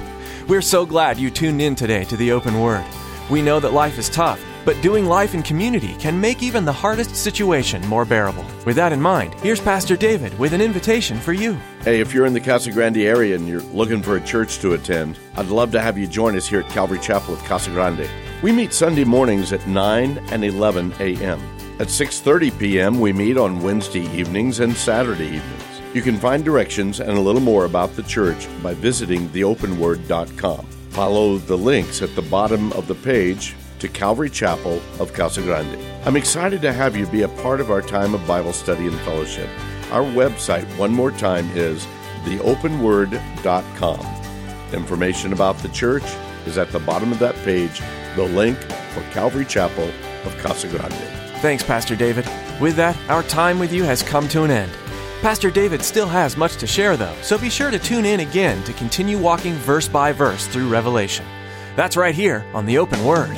We're 0.50 0.62
so 0.62 0.86
glad 0.86 1.18
you 1.18 1.30
tuned 1.30 1.62
in 1.62 1.74
today 1.74 2.04
to 2.04 2.18
the 2.18 2.34
Open 2.34 2.60
Word. 2.60 2.84
We 3.30 3.42
know 3.42 3.62
that 3.62 3.72
life 3.72 3.98
is 3.98 4.10
tough, 4.10 4.44
but 4.66 4.82
doing 4.82 5.06
life 5.06 5.34
in 5.34 5.44
community 5.44 5.96
can 5.96 6.20
make 6.20 6.42
even 6.42 6.66
the 6.66 6.72
hardest 6.72 7.16
situation 7.16 7.86
more 7.88 8.06
bearable. 8.06 8.46
With 8.66 8.76
that 8.78 8.94
in 8.94 9.02
mind, 9.02 9.34
here's 9.36 9.60
Pastor 9.60 9.96
David 9.96 10.38
with 10.40 10.54
an 10.54 10.62
invitation 10.62 11.18
for 11.20 11.34
you. 11.34 11.54
Hey, 11.82 12.00
if 12.00 12.14
you're 12.14 12.26
in 12.26 12.34
the 12.34 12.40
Casa 12.40 12.72
Grande 12.72 12.98
area 12.98 13.36
and 13.36 13.48
you're 13.48 13.62
looking 13.62 14.02
for 14.02 14.16
a 14.18 14.22
church 14.22 14.60
to 14.60 14.74
attend, 14.74 15.20
I'd 15.36 15.48
love 15.48 15.72
to 15.72 15.82
have 15.82 15.98
you 15.98 16.08
join 16.08 16.36
us 16.36 16.48
here 16.48 16.62
at 16.62 16.70
Calvary 16.70 17.00
Chapel 17.00 17.34
of 17.34 17.44
Casa 17.44 17.72
Grande. 17.72 18.10
We 18.42 18.52
meet 18.52 18.74
Sunday 18.74 19.04
mornings 19.04 19.54
at 19.54 19.68
9 19.68 20.18
and 20.32 20.44
11 20.44 20.94
a.m. 21.00 21.40
At 21.80 21.88
6:30 21.88 22.60
p.m., 22.60 23.00
we 23.00 23.12
meet 23.14 23.38
on 23.38 23.62
Wednesday 23.62 24.06
evenings 24.18 24.60
and 24.60 24.76
Saturday 24.76 25.26
evenings. 25.26 25.82
You 25.94 26.02
can 26.02 26.18
find 26.18 26.44
directions 26.44 27.00
and 27.00 27.18
a 27.18 27.22
little 27.22 27.42
more 27.42 27.66
about 27.66 27.96
the 27.96 28.04
church 28.04 28.48
by 28.62 28.74
visiting 28.74 29.30
theopenword.com. 29.30 30.66
Follow 30.90 31.38
the 31.38 31.58
links 31.58 32.02
at 32.02 32.16
the 32.16 32.22
bottom 32.22 32.72
of 32.74 32.88
the 32.88 32.96
page 32.96 33.56
to 33.84 33.90
Calvary 33.90 34.30
Chapel 34.30 34.82
of 34.98 35.12
Casa 35.12 35.42
Grande. 35.42 35.78
I'm 36.06 36.16
excited 36.16 36.62
to 36.62 36.72
have 36.72 36.96
you 36.96 37.06
be 37.06 37.24
a 37.24 37.28
part 37.28 37.60
of 37.60 37.70
our 37.70 37.82
time 37.82 38.14
of 38.14 38.26
Bible 38.26 38.54
study 38.54 38.88
and 38.88 38.98
fellowship. 39.02 39.50
Our 39.92 40.04
website, 40.04 40.66
one 40.78 40.94
more 40.94 41.12
time, 41.12 41.50
is 41.54 41.86
theopenword.com. 42.24 44.00
Information 44.74 45.34
about 45.34 45.58
the 45.58 45.68
church 45.68 46.06
is 46.46 46.58
at 46.58 46.72
the 46.72 46.80
bottom 46.80 47.12
of 47.12 47.20
that 47.20 47.36
page, 47.44 47.82
the 48.16 48.24
link 48.24 48.58
for 48.94 49.02
Calvary 49.12 49.44
Chapel 49.44 49.92
of 50.24 50.38
Casa 50.38 50.70
Grande. 50.70 50.94
Thanks, 51.42 51.62
Pastor 51.62 51.98
David. 51.98 52.26
With 52.62 52.78
that, 52.78 52.98
our 53.10 53.24
time 53.24 53.60
with 53.60 53.74
you 53.74 53.84
has 53.84 54.02
come 54.02 54.30
to 54.30 54.44
an 54.44 54.52
end. 54.52 54.72
Pastor 55.20 55.52
David 55.52 55.82
still 55.84 56.08
has 56.08 56.38
much 56.38 56.56
to 56.56 56.68
share, 56.68 56.96
though, 56.96 57.16
so 57.22 57.38
be 57.38 57.50
sure 57.50 57.70
to 57.70 57.80
tune 57.80 58.06
in 58.06 58.22
again 58.22 58.64
to 58.64 58.72
continue 58.72 59.18
walking 59.18 59.56
verse 59.56 59.90
by 59.90 60.14
verse 60.14 60.48
through 60.48 60.70
Revelation. 60.70 61.26
That's 61.76 61.98
right 61.98 62.14
here 62.14 62.46
on 62.54 62.66
the 62.66 62.78
Open 62.78 63.04
Word. 63.04 63.36